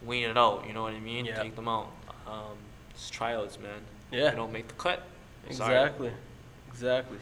wean 0.05 0.29
it 0.29 0.37
out. 0.37 0.65
You 0.67 0.75
know 0.75 0.83
what 0.83 0.95
I 0.95 1.01
mean? 1.01 1.25
Yeah. 1.25 1.43
Take 1.43 1.57
them 1.57 1.69
out. 1.69 1.91
Um, 2.27 2.57
it's 2.91 3.11
trials, 3.11 3.59
man. 3.59 3.81
Yeah. 4.11 4.31
You 4.31 4.37
don't 4.37 4.53
make 4.53 4.69
the 4.69 4.75
cut. 4.75 5.03
Sorry. 5.51 5.75
Exactly. 5.75 6.13
Exactly. 6.69 7.19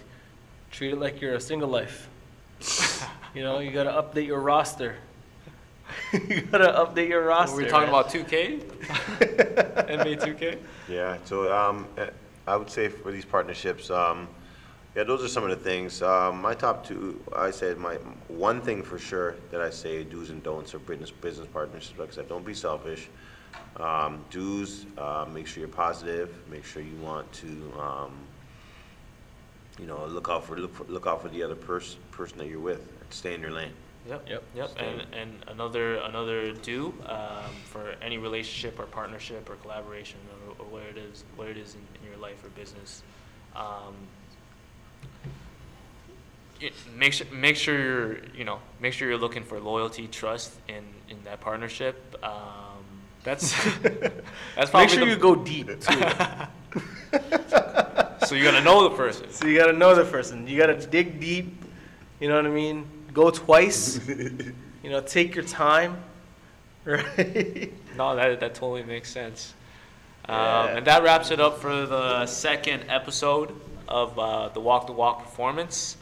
Treat 0.70 0.92
it 0.92 0.98
like 0.98 1.20
you're 1.20 1.34
a 1.34 1.40
single 1.40 1.68
life. 1.68 2.08
you 3.34 3.42
know, 3.42 3.60
you 3.60 3.70
gotta 3.70 3.90
update 3.90 4.26
your 4.26 4.40
roster. 4.40 4.96
you 6.12 6.42
gotta 6.42 6.72
update 6.72 7.08
your 7.08 7.24
roster. 7.24 7.56
We're 7.56 7.68
talking 7.68 7.90
man. 7.90 8.00
about 8.00 8.10
2K, 8.10 8.60
NBA 9.88 10.20
2K. 10.20 10.58
Yeah, 10.88 11.18
so 11.24 11.52
um, 11.52 11.86
eh, 11.96 12.10
I 12.46 12.56
would 12.56 12.70
say 12.70 12.88
for 12.88 13.10
these 13.10 13.24
partnerships, 13.24 13.90
um, 13.90 14.28
yeah, 14.94 15.04
those 15.04 15.22
are 15.22 15.28
some 15.28 15.44
of 15.44 15.50
the 15.50 15.56
things. 15.56 16.02
Um, 16.02 16.40
my 16.40 16.54
top 16.54 16.86
two, 16.86 17.20
I 17.34 17.50
said 17.50 17.78
my 17.78 17.96
one 18.28 18.60
thing 18.60 18.82
for 18.82 18.98
sure 18.98 19.34
that 19.50 19.60
I 19.60 19.70
say 19.70 20.04
do's 20.04 20.30
and 20.30 20.42
don'ts 20.42 20.74
of 20.74 20.86
business 20.86 21.10
business 21.10 21.48
partnerships. 21.52 21.98
Like 21.98 22.10
I 22.10 22.14
said, 22.14 22.28
don't 22.28 22.46
be 22.46 22.54
selfish. 22.54 23.08
Um, 23.76 24.24
do's, 24.30 24.86
uh, 24.96 25.26
make 25.32 25.46
sure 25.46 25.60
you're 25.60 25.68
positive. 25.68 26.34
Make 26.50 26.64
sure 26.64 26.82
you 26.82 26.96
want 27.02 27.30
to, 27.34 27.72
um, 27.78 28.12
you 29.78 29.86
know, 29.86 30.06
look 30.06 30.28
out 30.30 30.44
for 30.44 30.56
look, 30.56 30.74
for, 30.74 30.84
look 30.84 31.06
out 31.06 31.20
for 31.20 31.28
the 31.28 31.42
other 31.42 31.56
person 31.56 32.00
person 32.10 32.38
that 32.38 32.48
you're 32.48 32.58
with. 32.58 32.90
Stay 33.10 33.34
in 33.34 33.40
your 33.40 33.52
lane. 33.52 33.72
Yep. 34.08 34.28
Yep. 34.28 34.42
Yep. 34.54 34.70
And 34.78 35.02
and 35.14 35.30
another 35.48 35.96
another 35.96 36.52
do 36.52 36.94
um, 37.06 37.52
for 37.64 37.94
any 38.02 38.18
relationship 38.18 38.78
or 38.78 38.84
partnership 38.86 39.48
or 39.50 39.56
collaboration 39.56 40.18
or, 40.48 40.64
or 40.64 40.68
where 40.70 40.86
it 40.88 40.96
is 40.96 41.24
where 41.36 41.48
it 41.50 41.56
is 41.56 41.74
in, 41.74 41.80
in 42.00 42.08
your 42.08 42.18
life 42.18 42.42
or 42.44 42.48
business. 42.50 43.02
Um, 43.54 43.94
it, 46.60 46.72
make 46.96 47.12
sure 47.12 47.26
make 47.32 47.56
sure 47.56 47.78
you're 47.78 48.18
you 48.34 48.44
know 48.44 48.58
make 48.80 48.92
sure 48.92 49.08
you're 49.08 49.18
looking 49.18 49.42
for 49.42 49.60
loyalty, 49.60 50.06
trust 50.06 50.52
in 50.68 50.84
in 51.10 51.22
that 51.24 51.40
partnership. 51.40 52.16
Um, 52.22 52.32
that's 53.24 53.52
that's 53.82 54.70
probably 54.70 54.86
Make 54.86 54.90
sure 54.90 55.04
the- 55.04 55.10
you 55.10 55.16
go 55.16 55.34
deep 55.34 55.66
too. 55.80 56.00
so 58.26 58.34
you 58.34 58.44
gotta 58.44 58.62
know 58.62 58.88
the 58.88 58.96
person. 58.96 59.30
so 59.30 59.46
you 59.46 59.58
gotta 59.58 59.72
know 59.72 59.94
the 59.94 60.04
person. 60.04 60.46
You 60.46 60.58
gotta 60.58 60.76
dig 60.86 61.20
deep. 61.20 61.64
You 62.20 62.28
know 62.28 62.36
what 62.36 62.46
I 62.46 62.50
mean? 62.50 62.86
Go 63.16 63.30
twice. 63.30 63.98
you 64.08 64.90
know, 64.90 65.00
take 65.00 65.34
your 65.34 65.44
time. 65.44 66.04
Right? 66.84 67.72
No, 67.96 68.14
that 68.14 68.38
that 68.38 68.54
totally 68.54 68.84
makes 68.84 69.10
sense. 69.10 69.54
Um, 70.28 70.76
and 70.76 70.86
that 70.86 71.02
wraps 71.02 71.32
it 71.32 71.40
up 71.40 71.58
for 71.58 71.84
the 71.84 72.26
second 72.26 72.84
episode 72.88 73.52
of 73.88 74.16
uh, 74.18 74.50
the 74.50 74.60
Walk 74.60 74.86
the 74.86 74.92
Walk 74.92 75.24
performance. 75.24 75.94